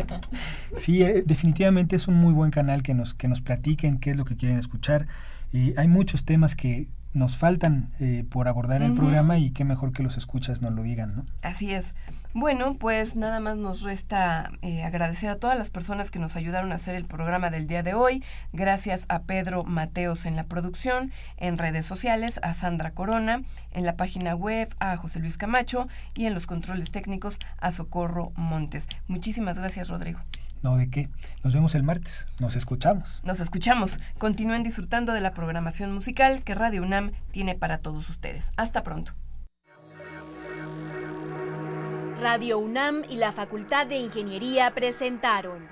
[0.76, 4.16] sí, eh, definitivamente es un muy buen canal que nos que nos platiquen qué es
[4.16, 5.06] lo que quieren escuchar.
[5.52, 7.90] hay muchos temas que nos faltan
[8.28, 11.26] por abordar el programa y qué mejor que los escuchas nos lo digan, ¿no?
[11.42, 11.96] Así es.
[12.36, 16.72] Bueno, pues nada más nos resta eh, agradecer a todas las personas que nos ayudaron
[16.72, 18.24] a hacer el programa del día de hoy.
[18.52, 23.96] Gracias a Pedro Mateos en la producción, en redes sociales, a Sandra Corona, en la
[23.96, 25.86] página web, a José Luis Camacho
[26.16, 28.88] y en los controles técnicos a Socorro Montes.
[29.06, 30.18] Muchísimas gracias, Rodrigo.
[30.64, 31.10] No, ¿de qué?
[31.42, 32.26] Nos vemos el martes.
[32.40, 33.20] Nos escuchamos.
[33.22, 34.00] Nos escuchamos.
[34.16, 38.50] Continúen disfrutando de la programación musical que Radio UNAM tiene para todos ustedes.
[38.56, 39.12] Hasta pronto.
[42.18, 45.68] Radio UNAM y la Facultad de Ingeniería presentaron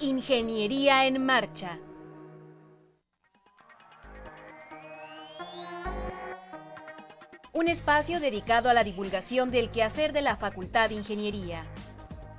[0.00, 1.78] Ingeniería en Marcha.
[7.52, 11.62] Un espacio dedicado a la divulgación del quehacer de la Facultad de Ingeniería.